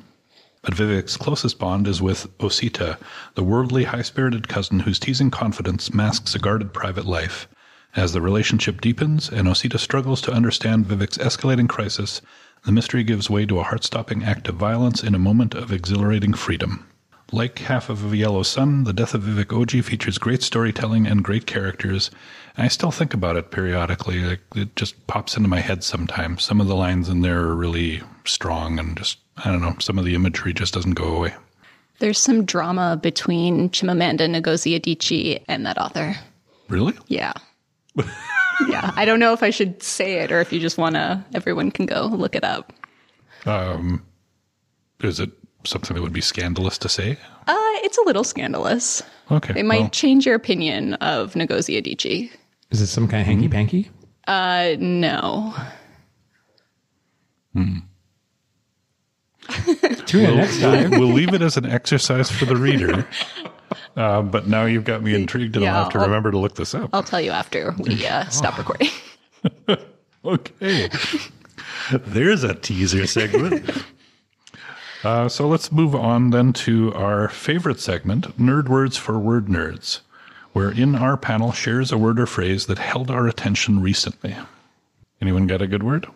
[0.63, 2.97] But Vivek's closest bond is with Osita,
[3.35, 7.49] the worldly, high spirited cousin whose teasing confidence masks a guarded private life.
[7.97, 12.21] As the relationship deepens and Osita struggles to understand Vivek's escalating crisis,
[12.65, 15.71] the mystery gives way to a heart stopping act of violence in a moment of
[15.71, 16.87] exhilarating freedom.
[17.31, 21.23] Like Half of a Yellow Sun, The Death of Vivek Oji features great storytelling and
[21.23, 22.11] great characters.
[22.57, 24.21] I still think about it periodically.
[24.25, 26.45] Like, it just pops into my head sometimes.
[26.45, 29.99] Some of the lines in there are really strong and just, I don't know, some
[29.99, 31.35] of the imagery just doesn't go away.
[32.01, 36.17] There's some drama between Chimamanda Ngozi Adichie and that author.
[36.69, 36.95] Really?
[37.07, 37.33] Yeah.
[38.69, 38.93] Yeah.
[38.97, 41.71] I don't know if I should say it or if you just want to, everyone
[41.71, 42.73] can go look it up.
[43.47, 44.05] Um,
[45.03, 45.31] is it
[45.65, 47.19] something that would be scandalous to say?
[47.47, 49.03] Uh, it's a little scandalous.
[49.31, 49.55] Okay.
[49.57, 52.31] It might well, change your opinion of Ngozi Adichie.
[52.71, 53.91] Is it some kind of hanky panky?
[54.27, 55.55] Uh, no.
[60.15, 60.91] Tune in next time.
[60.91, 63.07] we'll leave it as an exercise for the reader.
[63.97, 66.39] Uh, but now you've got me intrigued, and Yeah, I'll have to I'll- remember to
[66.39, 66.91] look this up.
[66.93, 68.89] I'll tell you after we uh, stop recording.
[70.25, 70.89] Okay.
[71.93, 73.85] There's a teaser segment.
[75.05, 80.01] Uh, so let's move on then to our favorite segment, Nerd Words for Word Nerds,
[80.55, 84.35] wherein our panel shares a word or phrase that held our attention recently.
[85.21, 86.07] Anyone got a good word?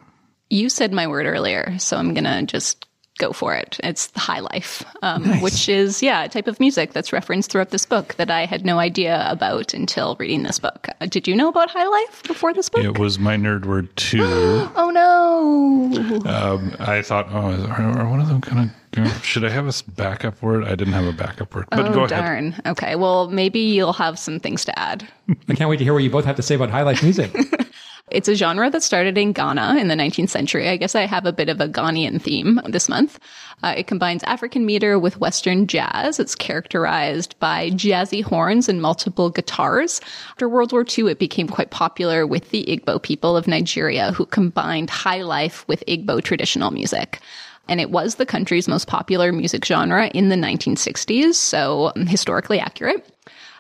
[0.51, 2.87] You said my word earlier, so I'm gonna just
[3.19, 3.79] go for it.
[3.83, 7.71] It's the high life, um, which is yeah, a type of music that's referenced throughout
[7.71, 10.89] this book that I had no idea about until reading this book.
[11.01, 12.85] Uh, did you know about high life before this book?
[12.85, 14.69] It was my nerd word too.
[14.81, 16.23] Oh no!
[16.31, 19.25] um, I thought, oh, is- are, are one of them kind of?
[19.25, 20.65] Should I have a backup word?
[20.65, 22.61] I didn't have a backup word, but oh go ahead.
[22.67, 25.07] Okay, well maybe you'll have some things to add.
[25.49, 27.35] I can't wait to hear what you both have to say about high life music.
[28.11, 30.69] It's a genre that started in Ghana in the 19th century.
[30.69, 33.19] I guess I have a bit of a Ghanaian theme this month.
[33.63, 36.19] Uh, it combines African meter with Western jazz.
[36.19, 40.01] It's characterized by jazzy horns and multiple guitars.
[40.31, 44.27] After World War II, it became quite popular with the Igbo people of Nigeria who
[44.27, 47.21] combined high life with Igbo traditional music.
[47.69, 53.07] And it was the country's most popular music genre in the 1960s, so historically accurate.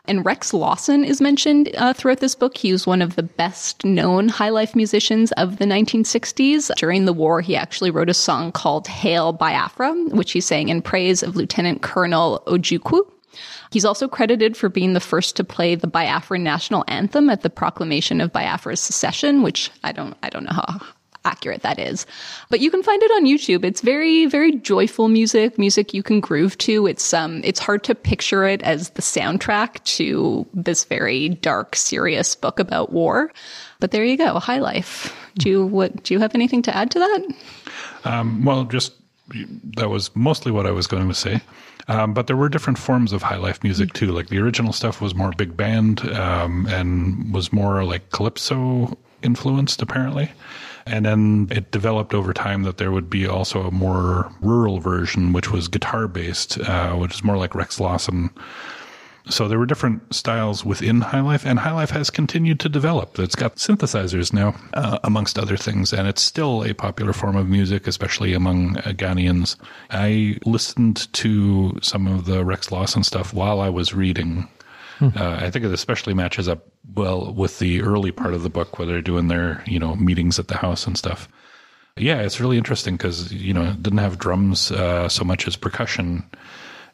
[0.08, 2.56] And Rex Lawson is mentioned uh, throughout this book.
[2.56, 6.74] He was one of the best known high life musicians of the 1960s.
[6.76, 10.80] During the war, he actually wrote a song called Hail Biafra, which he sang in
[10.80, 13.02] praise of Lieutenant Colonel Ojukwu.
[13.70, 17.50] He's also credited for being the first to play the Biafran national anthem at the
[17.50, 20.80] proclamation of Biafra's secession, which I don't, I don't know how
[21.28, 22.06] accurate that is.
[22.48, 23.64] But you can find it on YouTube.
[23.64, 26.86] It's very, very joyful music, music you can groove to.
[26.86, 32.34] It's um it's hard to picture it as the soundtrack to this very dark, serious
[32.34, 33.30] book about war.
[33.80, 35.14] But there you go, High Life.
[35.38, 37.20] Do you what do you have anything to add to that?
[38.04, 38.94] Um, well, just
[39.76, 41.40] that was mostly what I was going to say.
[41.88, 44.12] Um, but there were different forms of high life music too.
[44.12, 49.80] Like the original stuff was more big band um, and was more like calypso influenced,
[49.80, 50.30] apparently.
[50.88, 55.32] And then it developed over time that there would be also a more rural version,
[55.32, 58.30] which was guitar based, uh, which is more like Rex Lawson.
[59.30, 63.18] So there were different styles within High Life, and High Life has continued to develop.
[63.18, 67.46] It's got synthesizers now, uh, amongst other things, and it's still a popular form of
[67.46, 69.56] music, especially among uh, Ghanaians.
[69.90, 74.48] I listened to some of the Rex Lawson stuff while I was reading.
[75.00, 78.78] Uh, I think it especially matches up well with the early part of the book
[78.78, 81.28] where they're doing their, you know, meetings at the house and stuff.
[81.96, 85.56] Yeah, it's really interesting because, you know, it didn't have drums uh, so much as
[85.56, 86.28] percussion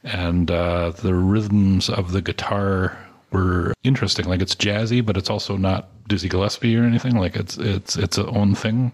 [0.05, 2.97] and uh, the rhythms of the guitar
[3.33, 4.27] were interesting.
[4.27, 7.17] Like it's jazzy, but it's also not Dizzy Gillespie or anything.
[7.17, 8.93] Like it's it's its a own thing.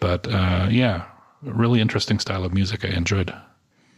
[0.00, 1.04] But uh, yeah,
[1.42, 2.84] really interesting style of music.
[2.84, 3.34] I enjoyed.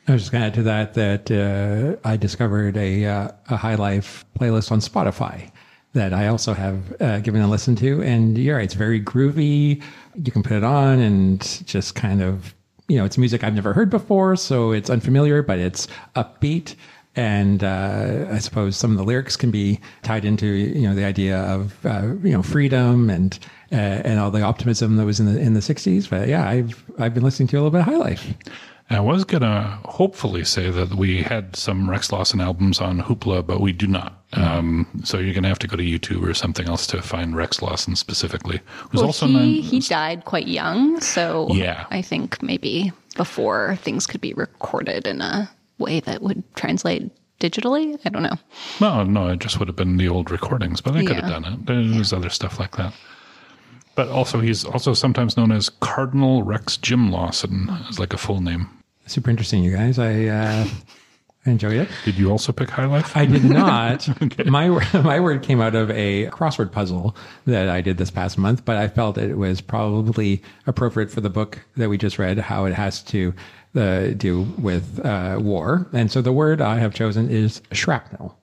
[0.09, 3.57] I was just going to add to that that uh, I discovered a, uh, a
[3.57, 5.51] High Life playlist on Spotify
[5.93, 8.03] that I also have uh, given a listen to.
[8.03, 9.83] And you're right, it's very groovy.
[10.15, 12.55] You can put it on and just kind of,
[12.89, 14.35] you know, it's music I've never heard before.
[14.37, 16.75] So it's unfamiliar, but it's upbeat.
[17.15, 21.05] And uh, I suppose some of the lyrics can be tied into, you know, the
[21.05, 23.39] idea of, uh, you know, freedom and
[23.71, 26.09] uh, and all the optimism that was in the in the '60s.
[26.09, 28.35] But yeah, I've I've been listening to a little bit of High Life.
[28.91, 33.61] I was gonna hopefully say that we had some Rex Lawson albums on Hoopla, but
[33.61, 34.23] we do not.
[34.33, 37.61] Um, so you're gonna have to go to YouTube or something else to find Rex
[37.61, 38.61] Lawson specifically.
[38.91, 41.85] Who's Well, also he, known- he died quite young, so Yeah.
[41.91, 47.11] I think maybe before things could be recorded in a way that would translate
[47.41, 47.99] digitally.
[48.05, 48.37] I don't know.
[48.81, 51.45] No, no, it just would have been the old recordings, but they could have done
[51.45, 51.67] it.
[51.67, 52.95] There's other stuff like that.
[53.95, 58.41] But also, he's also sometimes known as Cardinal Rex Jim Lawson, as like a full
[58.41, 58.69] name.
[59.09, 59.99] Super interesting, you guys.
[59.99, 60.67] I uh,
[61.47, 61.89] I enjoyed it.
[62.05, 63.17] Did you also pick High Life?
[63.17, 64.07] I did not.
[64.47, 68.65] My my word came out of a crossword puzzle that I did this past month,
[68.65, 72.67] but I felt it was probably appropriate for the book that we just read, how
[72.67, 73.35] it has to
[73.75, 75.89] uh, do with uh, war.
[75.93, 78.39] And so the word I have chosen is shrapnel.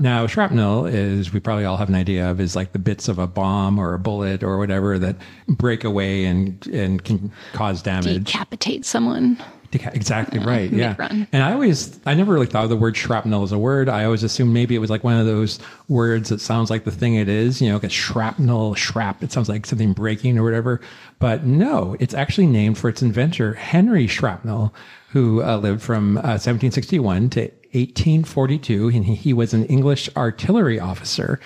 [0.00, 3.20] Now, shrapnel is, we probably all have an idea of, is like the bits of
[3.20, 5.16] a bomb or a bullet or whatever that
[5.46, 8.24] break away and, and can cause damage.
[8.24, 9.40] Decapitate someone.
[9.72, 10.70] Exactly right.
[10.70, 10.96] Yeah.
[10.98, 11.28] run.
[11.32, 13.88] And I always, I never really thought of the word shrapnel as a word.
[13.88, 15.58] I always assumed maybe it was like one of those
[15.88, 19.22] words that sounds like the thing it is, you know, like a shrapnel, shrap.
[19.22, 20.80] It sounds like something breaking or whatever.
[21.18, 24.74] But no, it's actually named for its inventor, Henry Shrapnel,
[25.10, 28.88] who uh, lived from uh, 1761 to 1842.
[28.88, 31.38] And he, he was an English artillery officer.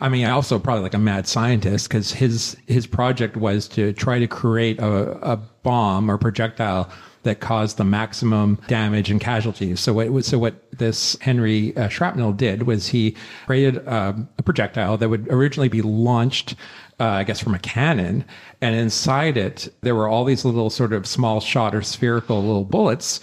[0.00, 3.92] I mean, I also probably like a mad scientist because his his project was to
[3.92, 6.90] try to create a, a bomb or projectile
[7.22, 9.80] that caused the maximum damage and casualties.
[9.80, 13.16] So what so what this Henry uh, Shrapnel did was he
[13.46, 16.54] created um, a projectile that would originally be launched.
[16.98, 18.26] Uh, I guess from a cannon,
[18.60, 22.64] and inside it there were all these little sort of small shot or spherical little
[22.64, 23.20] bullets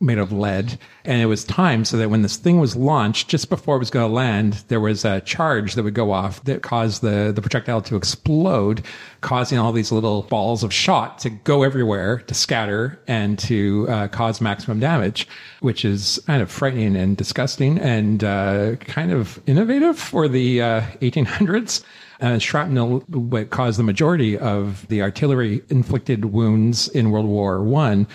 [0.00, 3.50] made of lead and it was timed so that when this thing was launched just
[3.50, 6.62] before it was going to land there was a charge that would go off that
[6.62, 8.82] caused the, the projectile to explode
[9.20, 14.08] causing all these little balls of shot to go everywhere to scatter and to uh,
[14.08, 15.28] cause maximum damage
[15.60, 20.80] which is kind of frightening and disgusting and uh, kind of innovative for the uh,
[21.02, 21.84] 1800s
[22.22, 23.04] uh, shrapnel
[23.50, 28.06] caused the majority of the artillery inflicted wounds in world war one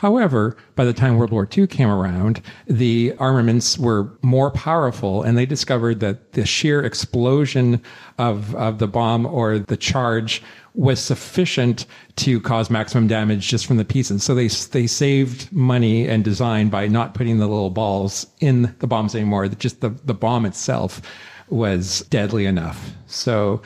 [0.00, 5.36] However, by the time World War II came around, the armaments were more powerful and
[5.36, 7.82] they discovered that the sheer explosion
[8.16, 10.42] of, of the bomb or the charge
[10.72, 11.84] was sufficient
[12.16, 14.24] to cause maximum damage just from the pieces.
[14.24, 18.86] So they, they saved money and design by not putting the little balls in the
[18.86, 19.48] bombs anymore.
[19.48, 21.02] Just the, the bomb itself
[21.50, 22.92] was deadly enough.
[23.06, 23.60] So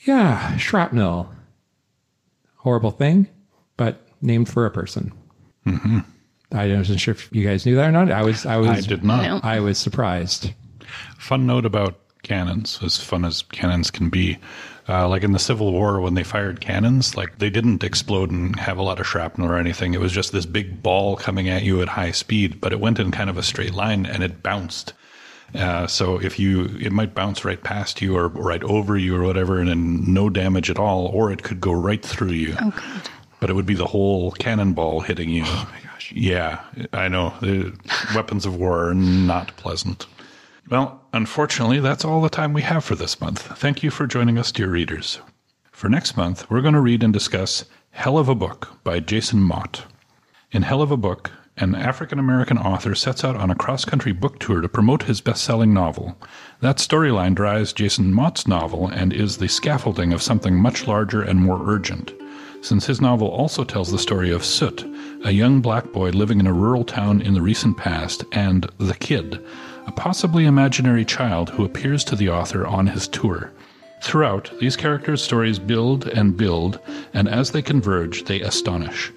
[0.00, 1.32] yeah, shrapnel.
[2.56, 3.28] Horrible thing,
[3.76, 5.12] but named for a person.
[6.52, 8.10] I wasn't sure if you guys knew that or not.
[8.10, 9.22] I was, I was, I did not.
[9.22, 9.40] No.
[9.42, 10.52] I was surprised.
[11.18, 14.38] Fun note about cannons, as fun as cannons can be.
[14.88, 18.58] Uh, like in the Civil War, when they fired cannons, like they didn't explode and
[18.58, 19.94] have a lot of shrapnel or anything.
[19.94, 22.98] It was just this big ball coming at you at high speed, but it went
[22.98, 24.92] in kind of a straight line and it bounced.
[25.54, 29.22] Uh, so if you, it might bounce right past you or right over you or
[29.22, 32.56] whatever, and then no damage at all, or it could go right through you.
[32.60, 33.10] Oh, God.
[33.40, 35.44] But it would be the whole cannonball hitting you.
[35.46, 36.12] Oh my gosh!
[36.14, 36.60] Yeah,
[36.92, 37.34] I know.
[37.40, 37.74] The
[38.14, 40.06] weapons of war are not pleasant.
[40.68, 43.42] Well, unfortunately, that's all the time we have for this month.
[43.58, 45.18] Thank you for joining us, dear readers.
[45.72, 49.40] For next month, we're going to read and discuss Hell of a Book by Jason
[49.40, 49.84] Mott.
[50.52, 54.12] In Hell of a Book, an African American author sets out on a cross country
[54.12, 56.16] book tour to promote his best selling novel.
[56.60, 61.40] That storyline drives Jason Mott's novel and is the scaffolding of something much larger and
[61.40, 62.12] more urgent.
[62.62, 64.84] Since his novel also tells the story of Soot,
[65.24, 68.94] a young black boy living in a rural town in the recent past, and The
[68.94, 69.42] Kid,
[69.86, 73.50] a possibly imaginary child who appears to the author on his tour.
[74.02, 76.78] Throughout, these characters' stories build and build,
[77.14, 79.10] and as they converge, they astonish.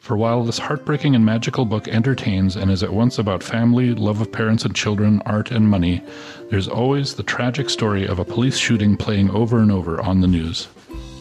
[0.00, 4.20] For while this heartbreaking and magical book entertains and is at once about family, love
[4.20, 6.02] of parents and children, art and money,
[6.50, 10.28] there's always the tragic story of a police shooting playing over and over on the
[10.28, 10.66] news.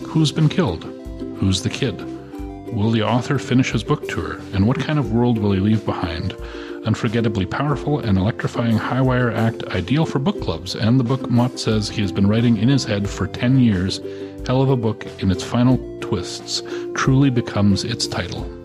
[0.08, 0.97] Who's been killed?
[1.40, 2.02] Who's the kid?
[2.74, 5.86] Will the author finish his book tour, and what kind of world will he leave
[5.86, 6.36] behind?
[6.84, 11.60] Unforgettably powerful and electrifying high wire act ideal for book clubs, and the book Mott
[11.60, 14.00] says he has been writing in his head for 10 years,
[14.48, 16.64] Hell of a Book in its final twists
[16.96, 18.57] truly becomes its title.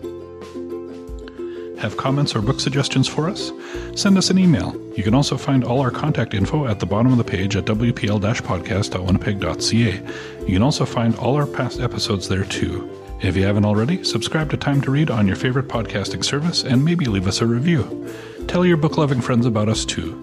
[1.83, 3.51] Have comments or book suggestions for us?
[3.93, 4.73] Send us an email.
[4.95, 7.65] You can also find all our contact info at the bottom of the page at
[7.65, 10.45] wpl-podcast.winnipeg.ca.
[10.47, 12.89] You can also find all our past episodes there too.
[13.21, 16.85] If you haven't already, subscribe to Time to Read on your favorite podcasting service and
[16.85, 18.09] maybe leave us a review.
[18.47, 20.13] Tell your book loving friends about us too.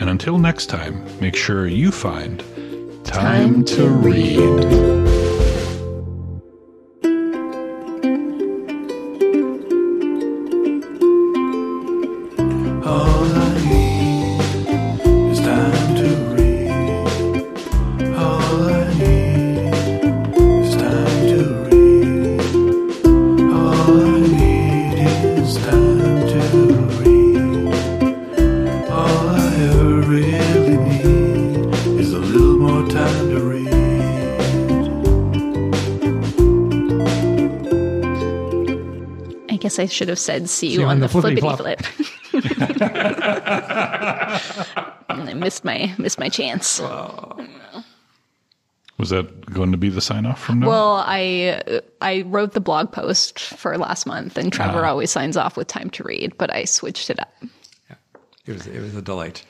[0.00, 2.42] And until next time, make sure you find
[3.04, 4.40] time, to read.
[4.40, 5.13] All
[39.84, 42.32] I should have said see you you on on the the flippity flippity flip.
[45.10, 46.80] and I missed my missed my chance.
[48.96, 50.68] Was that going to be the sign off from now?
[50.68, 54.88] Well, I I wrote the blog post for last month, and Trevor ah.
[54.88, 57.34] always signs off with time to read, but I switched it up.
[57.90, 57.96] Yeah.
[58.46, 59.44] It was it was a delight.